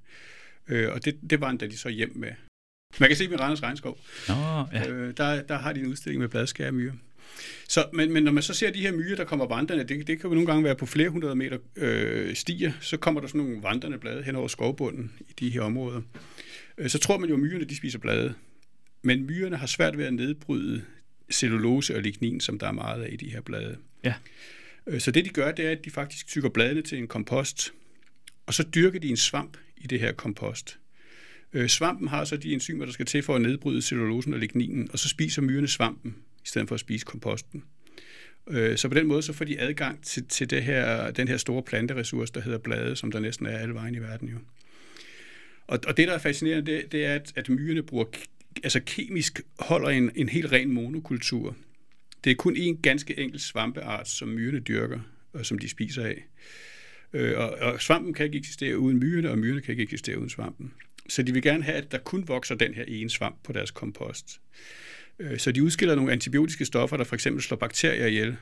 [0.68, 2.32] Øh, og det, det vandrer de så hjem med.
[3.00, 4.00] Man kan se med Randers Regnskov.
[4.28, 4.34] Nå,
[4.74, 4.90] ja.
[4.90, 6.94] øh, der, der har de en udstilling med bladskærmyre.
[7.68, 10.20] Så, men, men når man så ser de her myrer, der kommer vandrende, det, det
[10.20, 13.42] kan jo nogle gange være på flere hundrede meter øh, stiger, så kommer der sådan
[13.42, 16.02] nogle vandrende blade hen over skovbunden i de her områder.
[16.78, 18.34] Øh, så tror man jo, at myrerne de spiser blade.
[19.02, 20.84] Men myrerne har svært ved at nedbryde
[21.32, 23.78] cellulose og lignin, som der er meget af i de her blade.
[24.04, 24.14] Ja.
[24.88, 27.74] Øh, så det de gør, det er, at de faktisk tykker bladene til en kompost,
[28.46, 30.80] og så dyrker de en svamp i det her kompost.
[31.54, 34.90] Øh, svampen har så de enzymer, der skal til for at nedbryde cellulosen og ligninen,
[34.92, 36.16] og så spiser myrerne svampen,
[36.54, 37.64] stedet for at spise komposten.
[38.48, 41.38] Øh, så på den måde så får de adgang til, til det her, den her
[41.38, 44.38] store planteressource, der hedder blade, som der næsten er alle vejen i verden jo.
[45.68, 48.06] Og, og det, der er fascinerende, det, det er, at, at myrerne bruger,
[48.64, 51.56] altså kemisk holder en, en helt ren monokultur.
[52.24, 55.00] Det er kun en ganske enkelt svampeart, som myrerne dyrker,
[55.34, 56.26] og som de spiser af.
[57.14, 60.30] Øh, og, og svampen kan ikke eksistere uden myrerne, og myrerne kan ikke eksistere uden
[60.30, 60.74] svampen.
[61.10, 63.72] Så de vil gerne have, at der kun vokser den her ene svamp på deres
[63.72, 64.42] kompost.
[65.20, 68.38] Øh, så de udskiller nogle antibiotiske stoffer, der for eksempel slår bakterier ihjel,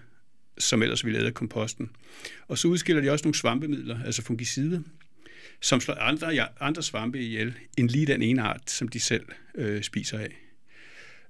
[0.57, 1.89] som ellers ville æde komposten.
[2.47, 4.81] Og så udskiller de også nogle svampemidler, altså fungicider,
[5.61, 9.83] som slår andre, andre svampe ihjel, end lige den ene art, som de selv øh,
[9.83, 10.37] spiser af.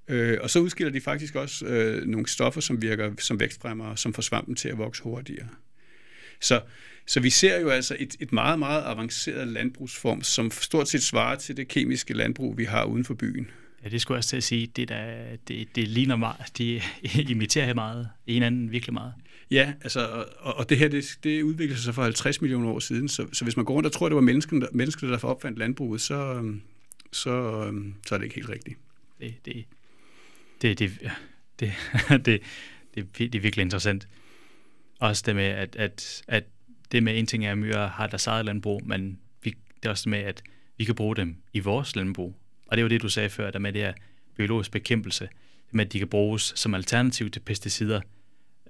[0.07, 4.13] Øh, og så udskiller de faktisk også øh, nogle stoffer, som virker som vækstfremmere, som
[4.13, 5.47] får svampen til at vokse hurtigere.
[6.41, 6.61] Så,
[7.07, 11.35] så vi ser jo altså et, et meget, meget avanceret landbrugsform, som stort set svarer
[11.35, 13.51] til det kemiske landbrug, vi har uden for byen.
[13.83, 14.67] Ja, det skulle jeg også til at sige.
[14.67, 16.57] Det, der, det, det ligner meget.
[16.57, 16.81] De
[17.31, 18.09] imiterer meget.
[18.27, 19.13] En anden virkelig meget.
[19.51, 23.09] Ja, altså, og, og det her, det, det udviklede sig for 50 millioner år siden.
[23.09, 25.59] Så, så hvis man går rundt og tror, det var menneskene, der, menneskene, der opfandt
[25.59, 26.51] landbruget, så,
[27.11, 27.63] så,
[28.05, 28.77] så er det ikke helt rigtigt.
[29.19, 29.65] Det, det,
[30.61, 31.09] det, det,
[32.25, 32.41] det, det,
[32.95, 34.07] det, det er virkelig interessant.
[34.99, 36.43] Også det med, at, at, at
[36.91, 39.89] det med en ting er, at myrer har deres eget landbrug, men vi, det er
[39.89, 40.43] også det med, at
[40.77, 42.35] vi kan bruge dem i vores landbrug.
[42.71, 43.93] Og det var det, du sagde før, der med det her
[44.37, 45.29] biologisk bekæmpelse,
[45.71, 48.01] med at de kan bruges som alternativ til pesticider.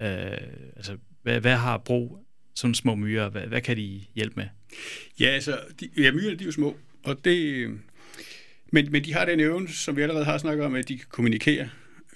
[0.02, 0.08] Øh,
[0.76, 3.28] altså, hvad, hvad har brug sådan små myrer?
[3.28, 4.46] Hvad, hvad kan de hjælpe med?
[5.20, 7.68] Ja, altså, de, ja, myrer de er jo små, og det,
[8.72, 11.06] men, men de har den evne, som vi allerede har snakket om, at de kan
[11.08, 11.68] kommunikere,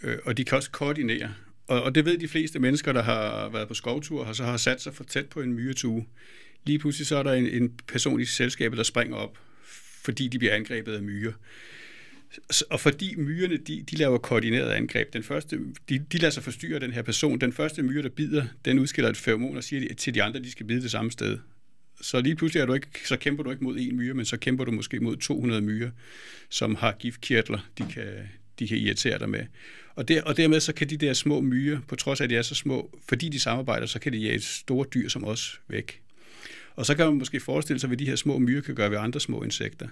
[0.03, 1.35] øh, og de kan også koordinere.
[1.67, 4.57] Og, og det ved de fleste mennesker, der har været på skovtur, og så har
[4.57, 6.07] sat sig for tæt på en myretue.
[6.65, 9.39] Lige pludselig så er der en, en person i selskabet, der springer op,
[10.07, 11.33] fordi de bliver angrebet af myrer.
[12.71, 15.13] Og fordi myrerne, de, de laver koordineret angreb.
[15.13, 17.41] Den første, de, de lader sig forstyrre den her person.
[17.41, 20.45] Den første myre, der bider, den udskiller et feromon og siger til de andre, at
[20.45, 21.39] de skal bide det samme sted.
[22.01, 24.37] Så lige pludselig er du ikke, så kæmper du ikke mod en myre, men så
[24.37, 25.91] kæmper du måske mod 200 myrer,
[26.49, 28.07] som har giftkirtler, de kan,
[28.59, 29.47] de kan irritere dig med.
[29.95, 32.37] Og, der, og dermed så kan de der små myrer, på trods af at de
[32.37, 36.01] er så små, fordi de samarbejder, så kan de jage store dyr som os væk.
[36.77, 38.99] Og så kan man måske forestille sig, hvad de her små myrer kan gøre ved
[38.99, 39.89] andre små insekter.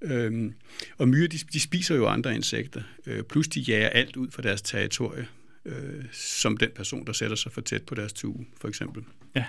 [0.00, 0.54] Øhm,
[0.98, 4.42] og myrer, de, de spiser jo andre insekter, øh, plus de jager alt ud fra
[4.42, 5.28] deres territorie,
[5.64, 9.02] øh, som den person, der sætter sig for tæt på deres tue, for eksempel.
[9.34, 9.44] Ja.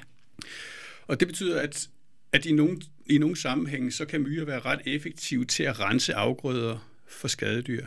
[1.07, 1.89] Og det betyder, at,
[2.31, 6.13] at i, nogle, i nogle sammenhænge, så kan myrer være ret effektive til at rense
[6.13, 7.85] afgrøder for skadedyr.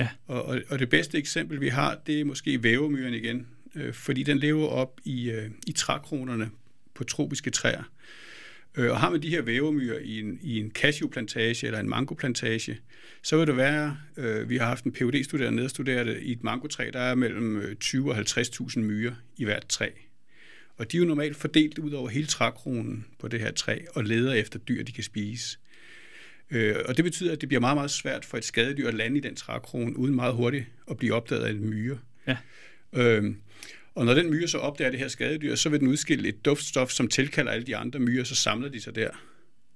[0.00, 0.08] Ja.
[0.26, 4.22] Og, og, og det bedste eksempel, vi har, det er måske vævemyren igen, øh, fordi
[4.22, 6.50] den lever op i, øh, i trækronerne
[6.94, 7.82] på tropiske træer.
[8.76, 12.78] Øh, og har man de her vævemyrer i en, i en cashewplantage eller en mangoplantage,
[13.22, 16.22] så vil det være, øh, vi har haft en phd studerende nede og studere det,
[16.22, 19.90] i et mangotræ, der er mellem 20 øh, og 50.000 myrer i hvert træ.
[20.76, 24.04] Og de er jo normalt fordelt ud over hele trækronen på det her træ og
[24.04, 25.58] leder efter dyr, de kan spise.
[26.50, 29.16] Øh, og det betyder, at det bliver meget, meget svært for et skadedyr at lande
[29.18, 31.98] i den trækrone, uden meget hurtigt at blive opdaget af en myre.
[32.26, 32.36] Ja.
[32.92, 33.34] Øh,
[33.94, 36.90] og når den myre så opdager det her skadedyr, så vil den udskille et duftstof,
[36.90, 39.10] som tilkalder alle de andre myrer, så samler de sig der.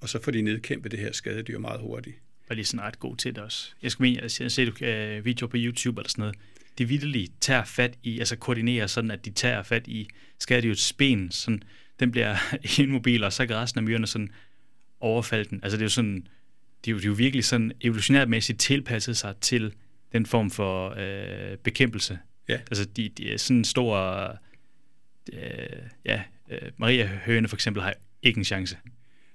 [0.01, 2.17] Og så får de nedkæmpet det her skadedyr meget hurtigt.
[2.49, 3.73] Var lige sådan ret god til det også.
[3.83, 6.37] Jeg skulle mene, at jeg har set uh, øh, videoer på YouTube eller sådan noget.
[6.79, 11.31] De vidderligt tager fat i, altså koordinerer sådan, at de tager fat i skadedyrets ben,
[11.31, 11.63] sådan,
[12.01, 12.37] den bliver
[12.83, 14.31] immobil, og så kan resten af myrerne sådan
[15.01, 15.61] overfalde den.
[15.63, 16.27] Altså det er jo sådan,
[16.85, 19.73] de er jo, de er jo virkelig sådan evolutionærmæssigt tilpasset sig til
[20.13, 22.19] den form for øh, bekæmpelse.
[22.49, 22.57] Ja.
[22.71, 23.99] Altså de, de er sådan en stor,
[25.33, 28.77] øh, ja, øh, Maria Høne for eksempel har ikke en chance.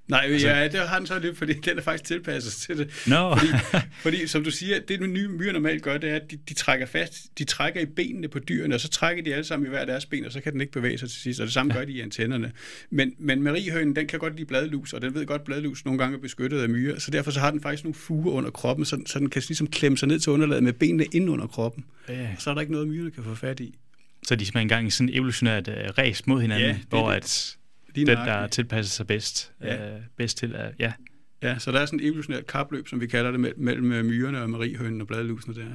[0.07, 3.03] Nej, altså, ja, det har den så lidt, fordi den er faktisk tilpasset til det.
[3.07, 3.35] No.
[3.35, 3.51] fordi,
[4.03, 6.53] fordi, som du siger, det den nye myre normalt gør, det er, at de, de
[6.53, 9.69] trækker fast, de trækker i benene på dyrene, og så trækker de alle sammen i
[9.69, 11.73] hver deres ben, og så kan den ikke bevæge sig til sidst, og det samme
[11.73, 11.79] ja.
[11.79, 12.51] gør de i antennerne.
[12.89, 15.99] Men, men mariehønen, den kan godt lide bladlus, og den ved godt, at bladlus nogle
[15.99, 18.85] gange er beskyttet af myre, så derfor så har den faktisk nogle fuger under kroppen,
[18.85, 21.85] så, så den kan ligesom klemme sig ned til underlaget med benene ind under kroppen.
[22.09, 22.27] Ja.
[22.35, 23.75] Og så er der ikke noget, myrerne kan få fat i.
[24.23, 27.15] Så de er engang i sådan en evolutionært uh, ræs mod hinanden, ja, hvor det.
[27.15, 27.57] at
[27.95, 29.95] Den, der tilpasser sig bedst, ja.
[29.95, 30.93] øh, bedst til at, ja.
[31.41, 34.05] Ja, så der er sådan et evolutionært kapløb, som vi kalder det, mellem, mellem øh,
[34.05, 35.65] myrerne og mariehønen og bladlusene der.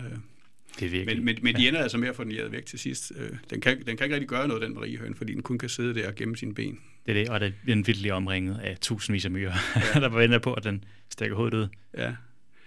[0.79, 1.17] Det er virkelig.
[1.17, 3.13] Men, men, men de ender altså med at få den jævet væk til sidst.
[3.17, 5.69] Øh, den kan, den kan ikke rigtig gøre noget, den mariehøn, fordi den kun kan
[5.69, 6.79] sidde der og gemme sine ben.
[7.07, 9.55] Det er det, og den virkelig omringet af tusindvis af myrer,
[9.95, 10.01] ja.
[10.05, 11.69] der venter på, at den stikker hovedet ud.
[11.97, 12.15] Ja.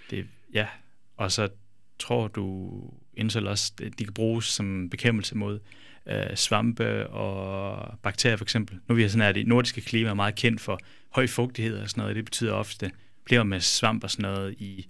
[0.10, 0.68] Det, ja,
[1.18, 1.50] og så
[2.00, 2.70] tror du
[3.14, 5.60] indsæt også, at de kan bruges som bekæmpelse mod
[6.12, 8.80] øh, svampe og bakterier for eksempel.
[8.88, 12.02] Nu vi sådan, her, det nordiske klima er meget kendt for høj fugtighed og sådan
[12.02, 12.16] noget.
[12.16, 12.92] Det betyder ofte
[13.24, 14.88] problemer med svamp og sådan noget i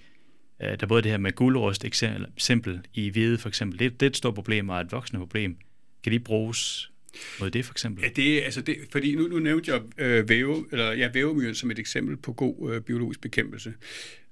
[0.63, 3.79] øh, der både det her med guldrost eksempel i hvide for eksempel.
[3.79, 5.57] Det, det er et stort problem og et voksende problem.
[6.03, 6.91] Kan de bruges
[7.39, 8.03] mod det for eksempel?
[8.03, 11.55] Ja, det er altså det, fordi nu, nu nævnte jeg øh, væve, eller ja, vævemyren
[11.55, 13.73] som et eksempel på god øh, biologisk bekæmpelse.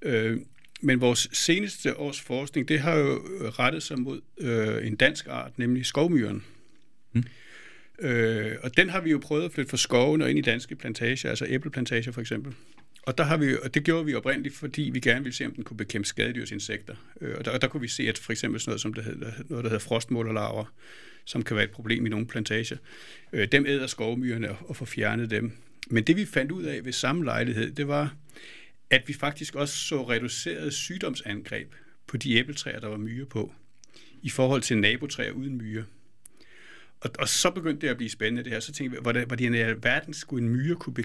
[0.01, 0.37] Øh,
[0.81, 5.27] men vores seneste års forskning, det har jo øh, rettet sig mod øh, en dansk
[5.27, 6.43] art, nemlig skovmyren.
[7.13, 7.23] Mm.
[8.01, 10.75] Øh, og den har vi jo prøvet at flytte fra skoven og ind i danske
[10.75, 12.53] plantager, altså æbleplantager for eksempel.
[13.03, 15.51] Og, der har vi, og det gjorde vi oprindeligt, fordi vi gerne ville se, om
[15.51, 16.95] den kunne bekæmpe skadedyrsinsekter.
[17.21, 19.03] Øh, og der, og der kunne vi se, at for eksempel sådan noget, som det
[19.03, 20.65] hedder, noget, der hedder frostmålerlarver,
[21.25, 22.77] som kan være et problem i nogle plantager,
[23.33, 25.51] øh, dem æder skovmyrerne og, og får fjernet dem.
[25.89, 28.15] Men det vi fandt ud af ved samme lejlighed, det var,
[28.89, 31.73] at vi faktisk også så reduceret sygdomsangreb
[32.07, 33.53] på de æbletræer, der var myre på,
[34.21, 35.85] i forhold til nabotræer uden myre.
[37.01, 38.59] Og, og så begyndte det at blive spændende det her.
[38.59, 41.03] Så tænkte vi, hvordan, hvordan i verden skulle en myre kunne be,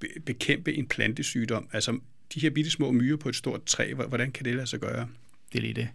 [0.00, 1.68] be, bekæmpe en plantesygdom?
[1.72, 1.98] Altså
[2.34, 5.08] de her bitte små myrer på et stort træ, hvordan kan det lade sig gøre?
[5.52, 5.88] Det er lige det.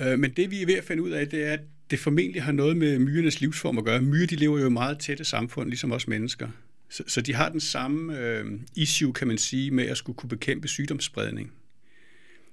[0.00, 2.42] Øh, men det vi er ved at finde ud af, det er, at det formentlig
[2.42, 4.02] har noget med myrenes livsform at gøre.
[4.02, 6.48] Myrer de lever jo i meget tætte samfund, ligesom os mennesker.
[6.88, 8.44] Så, så de har den samme øh,
[8.76, 11.52] issue, kan man sige, med at skulle kunne bekæmpe sygdomsspredning.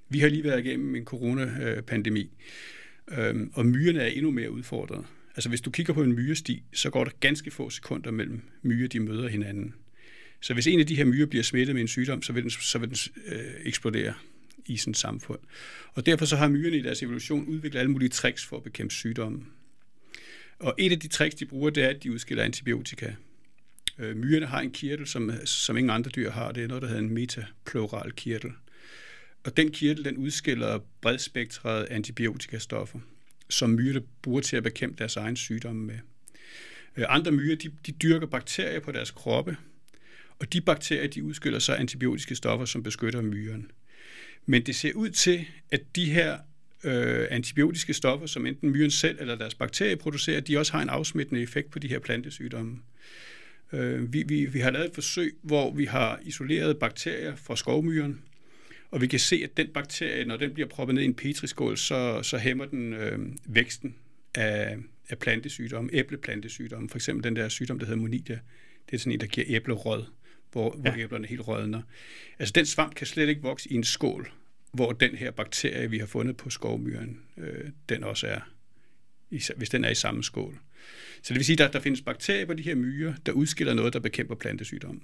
[0.08, 2.30] Vi har lige været igennem en coronapandemi,
[3.18, 5.04] øh, og myrerne er endnu mere udfordret.
[5.38, 8.88] Altså hvis du kigger på en myresti, så går der ganske få sekunder mellem myrer,
[8.88, 9.74] de møder hinanden.
[10.40, 12.50] Så hvis en af de her myrer bliver smittet med en sygdom, så vil den,
[12.50, 12.96] så vil den
[13.26, 14.14] øh, eksplodere
[14.66, 15.38] i sådan et samfund.
[15.92, 18.94] Og derfor så har myrerne i deres evolution udviklet alle mulige tricks for at bekæmpe
[18.94, 19.48] sygdommen.
[20.58, 23.12] Og et af de tricks, de bruger, det er, at de udskiller antibiotika.
[23.98, 26.52] Øh, myrerne har en kirtel, som, som ingen andre dyr har.
[26.52, 28.50] Det er noget, der hedder en metapleural kirtel.
[29.44, 32.98] Og den kirtel, den udskiller bredspektrede antibiotikastoffer
[33.50, 35.98] som myrerne bruger til at bekæmpe deres egen sygdomme med.
[36.96, 39.56] Øh, andre myrer, de, de dyrker bakterier på deres kroppe,
[40.38, 43.70] og de bakterier, de udskiller så antibiotiske stoffer, som beskytter myren.
[44.46, 46.38] Men det ser ud til, at de her
[46.84, 50.88] øh, antibiotiske stoffer, som enten myren selv eller deres bakterier producerer, de også har en
[50.88, 52.78] afsmittende effekt på de her plantesygdomme.
[53.72, 58.22] Øh, vi, vi, vi har lavet et forsøg, hvor vi har isoleret bakterier fra skovmyren,
[58.90, 61.76] og vi kan se, at den bakterie, når den bliver proppet ned i en petriskål,
[61.76, 63.94] så, så hæmmer den øh, væksten
[64.34, 64.76] af,
[65.08, 66.88] af plantesygdomme, æbleplantesygdomme.
[66.88, 68.38] For eksempel den der sygdom, der hedder monidia.
[68.90, 70.04] Det er sådan en, der giver æblerød,
[70.52, 70.90] hvor, ja.
[70.90, 71.82] hvor æblerne helt rødner.
[72.38, 74.32] Altså den svamp kan slet ikke vokse i en skål,
[74.72, 78.40] hvor den her bakterie, vi har fundet på skovmyren, øh, den også er,
[79.56, 80.58] hvis den er i samme skål.
[81.22, 83.74] Så det vil sige, at der, der findes bakterier på de her myrer, der udskiller
[83.74, 85.00] noget, der bekæmper plantesygdomme.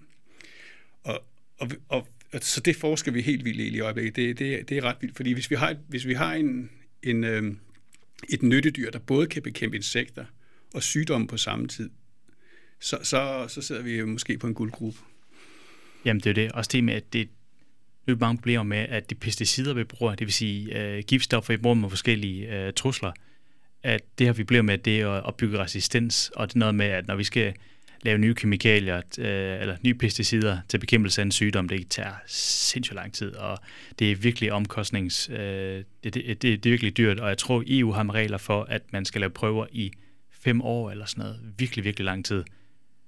[1.03, 1.25] Og,
[1.59, 2.09] og, og
[2.43, 4.17] så det forsker vi helt vildt i i øjeblikket.
[4.17, 6.71] Det, det, det er ret vildt, fordi hvis vi har, hvis vi har en,
[7.03, 7.55] en, øh,
[8.31, 10.25] et nyttedyr, der både kan bekæmpe insekter
[10.75, 11.91] og sygdomme på samme tid,
[12.81, 14.99] så, så, så sidder vi måske på en guldgruppe.
[16.05, 16.53] Jamen det er det.
[16.53, 17.29] Også det med, at det
[18.09, 21.57] er mange problemer med, at de pesticider, vi bruger, det vil sige øh, giftstoffer, vi
[21.57, 23.13] bruger med forskellige øh, trusler,
[23.83, 26.75] at det har vi bliver med, det er at opbygge resistens, og det er noget
[26.75, 27.55] med, at når vi skal
[28.05, 32.95] lave nye kemikalier øh, eller nye pesticider til bekæmpelse af en sygdom, det tager sindssygt
[32.95, 33.59] lang tid, og
[33.99, 35.31] det er virkelig omkostnings...
[35.31, 38.39] Øh, det, det, det, det er virkelig dyrt, og jeg tror, EU har med regler
[38.39, 39.93] for, at man skal lave prøver i
[40.31, 41.41] fem år eller sådan noget.
[41.59, 42.45] Virkelig, virkelig lang tid.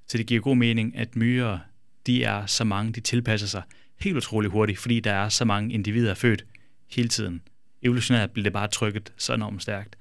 [0.09, 1.59] Så det giver god mening, at myrer,
[2.07, 3.63] de er så mange, de tilpasser sig
[4.01, 6.45] helt utrolig hurtigt, fordi der er så mange individer født
[6.91, 7.43] hele tiden.
[7.83, 9.97] Evolutionært bliver det bare trykket så enormt stærkt.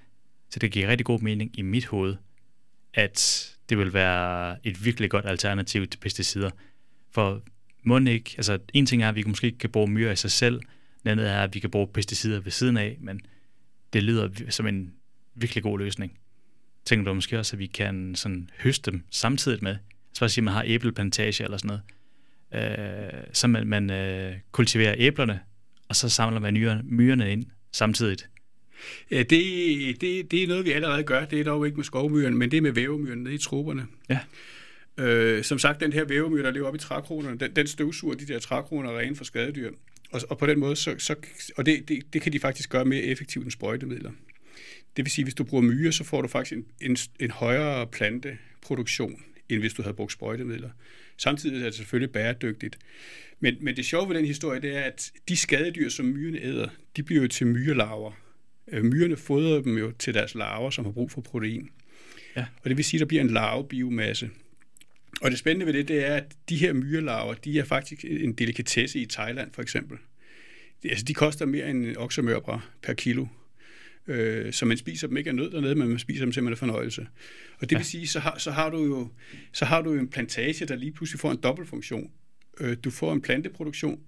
[0.49, 2.15] Så det giver rigtig god mening i mit hoved,
[2.93, 6.49] at det vil være et virkelig godt alternativ til pesticider.
[7.11, 7.41] For
[7.83, 10.31] må ikke, altså en ting er, at vi måske ikke kan bruge myrer i sig
[10.31, 10.61] selv,
[11.03, 13.21] den andet er, at vi kan bruge pesticider ved siden af, men
[13.93, 14.93] det lyder som en
[15.35, 16.19] virkelig god løsning.
[16.85, 19.71] Tænker du måske også, at vi kan sådan høste dem samtidig med?
[19.71, 21.81] Altså, så at sige, at man har æbleplantage eller sådan noget.
[22.53, 25.39] Øh, så man, man øh, kultiverer æblerne,
[25.89, 28.17] og så samler man myrerne, myrerne ind samtidig.
[29.11, 31.25] Ja, det, det, det er noget, vi allerede gør.
[31.25, 33.87] Det er dog ikke med skovmyren, men det er med vævemyren nede i troberne.
[34.09, 34.19] Ja.
[34.97, 38.25] Øh, som sagt, den her vævemyr, der lever oppe i trækronerne, den, den støvsuger de
[38.25, 39.71] der trækroner rene for skadedyr.
[40.11, 41.15] Og, og på den måde, så, så,
[41.57, 44.11] og det, det, det kan de faktisk gøre mere effektivt end sprøjtemidler.
[44.97, 47.87] Det vil sige, hvis du bruger myre, så får du faktisk en, en, en højere
[47.87, 50.69] planteproduktion, end hvis du havde brugt sprøjtemidler.
[51.17, 52.77] Samtidig er det selvfølgelig bæredygtigt.
[53.39, 56.67] Men, men det sjove ved den historie, det er, at de skadedyr, som myrene æder,
[56.95, 58.11] de bliver jo til myrelarver.
[58.71, 61.69] Øh, myrerne fodrer dem jo til deres larver, som har brug for protein.
[62.35, 62.45] Ja.
[62.63, 64.29] Og det vil sige, at der bliver en larvebiomasse.
[65.21, 68.33] Og det spændende ved det, det er, at de her myrelarver, de er faktisk en
[68.33, 69.97] delikatesse i Thailand for eksempel.
[70.83, 73.25] Altså, de koster mere end en oksemørbra per kilo.
[74.07, 76.57] Øh, så man spiser dem ikke af nød dernede, men man spiser dem simpelthen af
[76.57, 77.07] fornøjelse.
[77.59, 77.77] Og det ja.
[77.77, 79.09] vil sige, så har, så, har du jo,
[79.51, 82.11] så har du jo en plantage, der lige pludselig får en dobbeltfunktion.
[82.59, 83.99] Øh, du får en planteproduktion,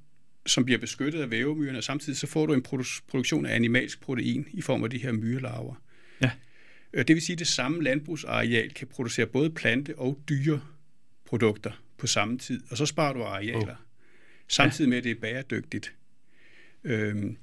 [0.48, 4.02] som bliver beskyttet af vævemyrerne, og samtidig så får du en produ- produktion af animalsk
[4.02, 5.76] protein i form af de her myrelarver.
[6.22, 6.32] Ja.
[6.94, 12.08] Øh, det vil sige, at det samme landbrugsareal kan producere både plante- og dyreprodukter på
[12.08, 13.76] samme tid, og så sparer du arealer, oh.
[14.48, 15.94] samtidig med, at det er bæredygtigt.
[16.84, 17.38] Øhm,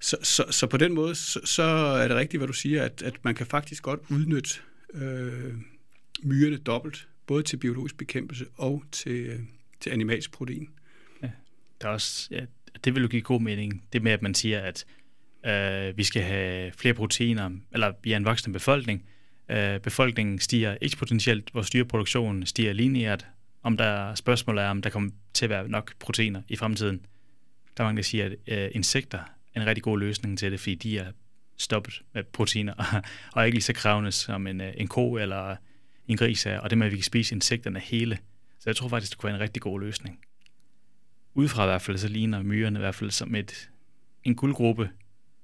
[0.00, 3.02] så, så, så på den måde, så, så er det rigtigt, hvad du siger, at,
[3.02, 4.50] at man kan faktisk godt udnytte
[4.94, 5.54] øh,
[6.22, 9.40] myrerne dobbelt, både til biologisk bekæmpelse og til, øh,
[9.80, 10.68] til animalsk protein.
[11.84, 12.40] Der er også, ja,
[12.84, 14.84] det vil jo give god mening, det med, at man siger, at
[15.46, 19.04] øh, vi skal have flere proteiner, eller vi er en voksende befolkning.
[19.48, 23.26] Øh, befolkningen stiger eksponentielt, vores dyreproduktion stiger lineært.
[23.62, 27.06] Om der spørgsmål er, om der kommer til at være nok proteiner i fremtiden.
[27.76, 29.18] Der er mange, der siger, at øh, insekter
[29.54, 31.12] er en rigtig god løsning til det, fordi de er
[31.56, 35.56] stoppet med proteiner, og er ikke lige så krævende som en, øh, en ko eller
[36.08, 38.18] en gris er, og det med, at vi kan spise insekterne hele.
[38.60, 40.23] Så jeg tror faktisk, det kunne være en rigtig god løsning.
[41.34, 43.70] Udefra i hvert fald, så ligner myrerne i hvert fald som et,
[44.24, 44.90] en guldgruppe,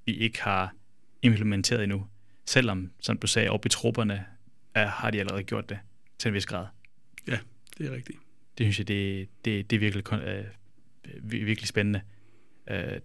[0.06, 0.74] vi ikke har
[1.22, 2.06] implementeret endnu.
[2.46, 4.26] Selvom, som du sagde, oppe i trupperne,
[4.74, 5.78] er, har de allerede gjort det
[6.18, 6.66] til en vis grad.
[7.28, 7.38] Ja,
[7.78, 8.18] det er rigtigt.
[8.58, 10.44] Det synes jeg, det, det, det er virkelig, øh,
[11.30, 12.00] virkelig spændende.
[12.70, 13.00] Øh,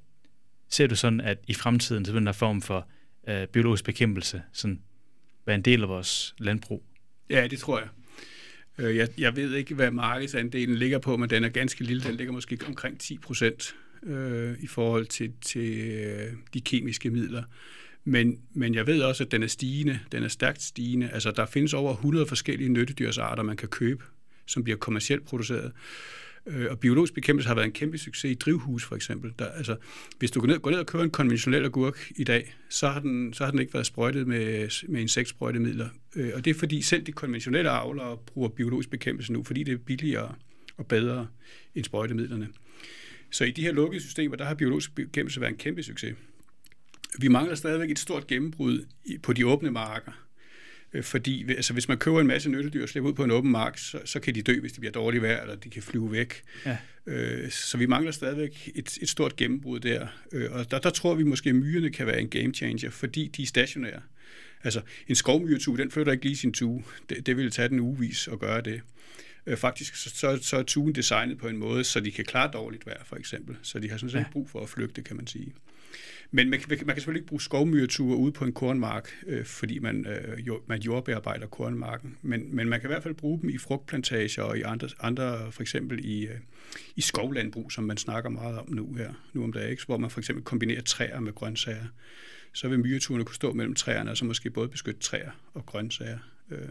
[0.69, 2.87] ser du sådan, at i fremtiden, så den der form for
[3.27, 4.81] øh, biologisk bekæmpelse sådan,
[5.45, 6.83] være en del af vores landbrug?
[7.29, 7.87] Ja, det tror jeg.
[8.77, 12.03] Øh, jeg, jeg ved ikke, hvad markedsandelen ligger på, men den er ganske lille.
[12.03, 17.43] Den ligger måske omkring 10 procent øh, i forhold til, til øh, de kemiske midler.
[18.03, 19.99] Men, men jeg ved også, at den er stigende.
[20.11, 21.09] Den er stærkt stigende.
[21.09, 24.03] Altså, der findes over 100 forskellige nyttedyrsarter, man kan købe,
[24.45, 25.71] som bliver kommercielt produceret.
[26.47, 29.33] Øh, og biologisk bekæmpelse har været en kæmpe succes i drivhus, for eksempel.
[29.39, 29.75] Der, altså,
[30.19, 32.99] hvis du går ned, går ned og køber en konventionel agurk i dag, så har
[32.99, 35.89] den, så har den ikke været sprøjtet med, med insektsprøjtemidler.
[36.15, 39.73] Øh, og det er fordi selv de konventionelle avlere bruger biologisk bekæmpelse nu, fordi det
[39.73, 40.35] er billigere
[40.77, 41.27] og bedre
[41.75, 42.47] end sprøjtemidlerne.
[43.31, 46.15] Så i de her lukkede systemer, der har biologisk bekæmpelse været en kæmpe succes.
[47.19, 48.85] Vi mangler stadigvæk et stort gennembrud
[49.23, 50.24] på de åbne marker.
[50.95, 53.51] Øh, fordi altså, hvis man køber en masse nyttedyr og slipper ud på en åben
[53.51, 56.11] mark, så, så kan de dø, hvis det bliver dårligt vejr, eller de kan flyve
[56.11, 56.41] væk.
[56.65, 56.77] Ja.
[57.07, 60.07] Øh, så vi mangler stadigvæk et, et stort gennembrud der.
[60.31, 63.27] Øh, og der, der tror vi måske, at myrerne kan være en game changer, fordi
[63.27, 64.01] de er stationære.
[64.63, 66.83] Altså, en skovmyretue, den flytter ikke lige sin tue.
[67.09, 68.81] Det, det vil tage den ugevis at gøre det.
[69.47, 72.51] Øh, faktisk så, så, så er tuen designet på en måde, så de kan klare
[72.51, 73.57] dårligt vejr, for eksempel.
[73.61, 74.25] Så de har sådan set ja.
[74.31, 75.53] brug for at flygte, kan man sige.
[76.31, 80.07] Men man, man kan selvfølgelig ikke bruge skovmyreture ude på en kornmark, øh, fordi man,
[80.07, 82.17] øh, jord, man jordbearbejder kornmarken.
[82.21, 85.51] Men, men man kan i hvert fald bruge dem i frugtplantager og i andre, andre
[85.51, 86.35] for eksempel i, øh,
[86.95, 90.19] i skovlandbrug, som man snakker meget om nu her, nu om dagen, hvor man for
[90.19, 91.85] eksempel kombinerer træer med grøntsager.
[92.53, 96.19] Så vil myreturene kunne stå mellem træerne, og så måske både beskytte træer og grøntsager.
[96.51, 96.69] Øh.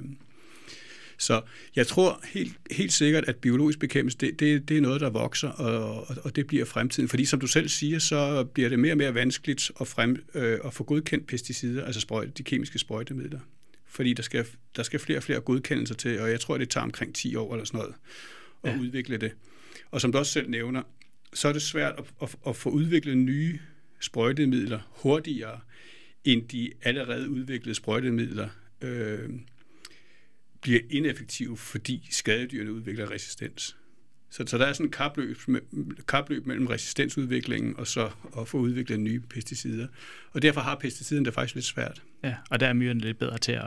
[1.19, 1.43] Så
[1.77, 5.49] jeg tror helt, helt sikkert, at biologisk bekæmpelse, det, det, det er noget, der vokser,
[5.49, 7.09] og, og det bliver fremtiden.
[7.09, 10.59] Fordi som du selv siger, så bliver det mere og mere vanskeligt at, frem, øh,
[10.65, 13.41] at få godkendt pesticider, altså sprøjt, de kemiske sprøjtemidler.
[13.87, 14.47] fordi der skal,
[14.77, 17.53] der skal flere og flere godkendelser til, og jeg tror, det tager omkring 10 år
[17.55, 17.95] eller sådan noget
[18.65, 18.81] at ja.
[18.81, 19.33] udvikle det.
[19.91, 20.83] Og som du også selv nævner,
[21.35, 23.59] så er det svært at, at, at få udviklet nye
[24.01, 25.61] sprøjtemidler hurtigere,
[26.25, 28.49] end de allerede udviklede sprøjtemidler
[28.81, 29.29] øh,
[30.65, 33.77] bliver ineffektive, fordi skadedyrene udvikler resistens.
[34.31, 35.39] Så, så der er sådan en kapløb,
[36.09, 39.87] kapløb mellem resistensudviklingen og så at få udviklet nye pesticider.
[40.33, 42.03] Og derfor har pesticiden det faktisk lidt svært.
[42.25, 43.63] Ja, og der er myrerne lidt bedre til at...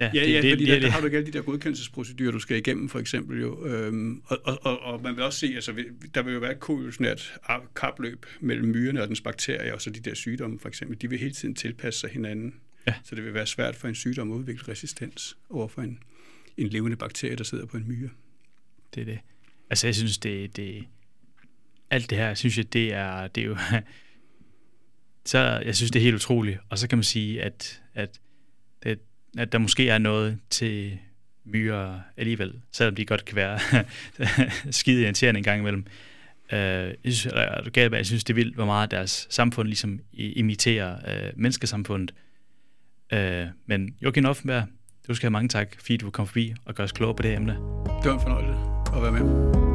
[0.00, 0.82] Ja, ja, det, ja det, fordi det, der, det.
[0.82, 3.66] der har du ikke alle de der godkendelsesprocedurer, du skal igennem, for eksempel jo.
[3.66, 6.60] Øhm, og, og, og, og man vil også se, altså, der vil jo være et
[6.60, 7.40] koevolutionært
[7.76, 11.00] kapløb mellem myrerne og dens bakterier, og så de der sygdomme, for eksempel.
[11.00, 12.54] De vil hele tiden tilpasse sig hinanden.
[12.86, 12.94] Ja.
[13.04, 16.02] Så det vil være svært for en sygdom at udvikle resistens over for en,
[16.56, 18.10] en levende bakterie, der sidder på en myre.
[18.94, 19.18] Det er det.
[19.70, 20.84] Altså, jeg synes, det, det
[21.90, 23.56] alt det her, synes jeg, det er, det er jo,
[25.24, 26.58] så jeg synes, det er helt utroligt.
[26.68, 28.20] Og så kan man sige, at, at,
[28.82, 28.98] det,
[29.38, 30.98] at der måske er noget til
[31.44, 33.58] myrer alligevel, selvom de godt kan være
[34.72, 35.86] skide irriterende en gang imellem.
[36.52, 37.26] Uh, jeg synes,
[37.76, 42.14] jeg synes, det er vildt, hvor meget deres samfund ligesom imiterer uh, menneskesamfundet.
[43.12, 44.64] Øh, men Joachim Offenberg,
[45.08, 47.34] du skal have mange tak, fordi du kom forbi og gør os klogere på det
[47.34, 47.52] emne.
[47.52, 48.54] Det var en fornøjelse
[48.96, 49.69] at være med.